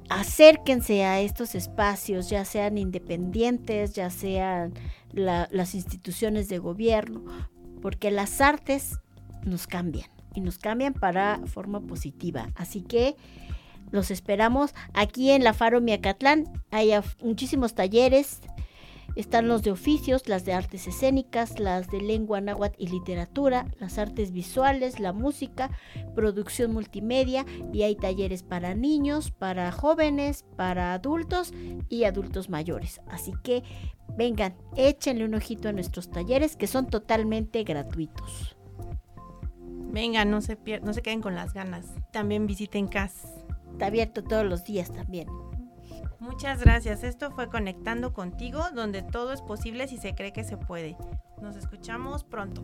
acérquense 0.09 1.05
a 1.05 1.21
estos 1.21 1.55
espacios, 1.55 2.29
ya 2.29 2.43
sean 2.45 2.77
independientes, 2.77 3.93
ya 3.93 4.09
sean 4.09 4.73
la- 5.11 5.47
las 5.51 5.75
instituciones 5.75 6.49
de 6.49 6.57
gobierno, 6.57 7.23
porque 7.81 8.11
las 8.11 8.41
artes 8.41 8.99
nos 9.45 9.67
cambian 9.67 10.09
y 10.35 10.41
nos 10.41 10.57
cambian 10.57 10.93
para 10.93 11.39
forma 11.45 11.79
positiva. 11.81 12.49
Así 12.55 12.81
que 12.81 13.15
los 13.91 14.11
esperamos 14.11 14.73
aquí 14.93 15.31
en 15.31 15.43
la 15.43 15.53
Faro 15.53 15.81
Miacatlán. 15.81 16.45
Hay 16.71 16.91
muchísimos 17.23 17.75
talleres. 17.75 18.41
Están 19.15 19.47
los 19.47 19.63
de 19.63 19.71
oficios, 19.71 20.27
las 20.27 20.43
de 20.43 20.51
artes 20.51 20.87
escénicas, 20.87 21.57
las 21.57 21.87
de 21.87 22.01
lengua 22.01 22.41
náhuatl 22.41 22.75
y 22.77 22.87
literatura, 22.87 23.65
las 23.79 23.97
artes 23.97 24.31
visuales, 24.31 24.99
la 24.99 25.13
música, 25.13 25.69
producción 26.15 26.73
multimedia 26.73 27.45
y 27.71 27.83
hay 27.83 27.95
talleres 27.95 28.43
para 28.43 28.75
niños, 28.75 29.31
para 29.31 29.71
jóvenes, 29.71 30.43
para 30.57 30.93
adultos 30.93 31.53
y 31.87 32.03
adultos 32.03 32.49
mayores. 32.49 32.99
Así 33.07 33.31
que 33.41 33.63
vengan, 34.17 34.57
échenle 34.75 35.23
un 35.23 35.35
ojito 35.35 35.69
a 35.69 35.73
nuestros 35.73 36.09
talleres 36.09 36.57
que 36.57 36.67
son 36.67 36.87
totalmente 36.87 37.63
gratuitos. 37.63 38.57
Venga, 39.95 40.25
no 40.25 40.41
se, 40.41 40.57
pier- 40.61 40.81
no 40.81 40.91
se 40.93 41.01
queden 41.01 41.21
con 41.21 41.35
las 41.35 41.53
ganas. 41.53 41.85
También 42.11 42.47
visiten 42.47 42.89
CAS. 42.89 43.23
Está 43.71 43.85
abierto 43.85 44.25
todos 44.25 44.43
los 44.45 44.65
días 44.65 44.91
también. 44.91 45.29
Muchas 46.19 46.59
gracias. 46.59 47.05
Esto 47.05 47.31
fue 47.31 47.47
Conectando 47.49 48.13
contigo, 48.13 48.61
donde 48.73 49.03
todo 49.03 49.31
es 49.31 49.41
posible 49.41 49.87
si 49.87 49.97
se 49.97 50.13
cree 50.13 50.33
que 50.33 50.43
se 50.43 50.57
puede. 50.57 50.97
Nos 51.41 51.55
escuchamos 51.55 52.25
pronto. 52.25 52.61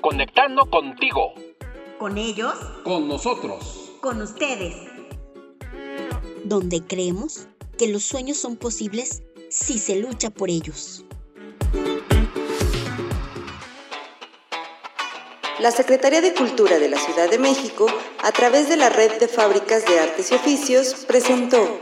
Conectando 0.00 0.68
contigo. 0.70 1.32
Con 1.98 2.18
ellos, 2.18 2.54
Con 2.84 3.08
nosotros. 3.08 3.92
con 4.00 4.20
ustedes. 4.20 4.74
donde 6.44 6.82
creemos 6.82 7.48
que 7.78 7.88
los 7.88 8.02
sueños 8.04 8.36
son 8.36 8.56
posibles 8.56 9.22
si 9.54 9.78
se 9.78 9.94
lucha 9.94 10.30
por 10.30 10.50
ellos. 10.50 11.04
La 15.60 15.70
Secretaría 15.70 16.20
de 16.20 16.34
Cultura 16.34 16.80
de 16.80 16.88
la 16.88 16.98
Ciudad 16.98 17.30
de 17.30 17.38
México, 17.38 17.86
a 18.24 18.32
través 18.32 18.68
de 18.68 18.76
la 18.76 18.90
Red 18.90 19.20
de 19.20 19.28
Fábricas 19.28 19.86
de 19.86 20.00
Artes 20.00 20.32
y 20.32 20.34
Oficios, 20.34 21.04
presentó 21.06 21.80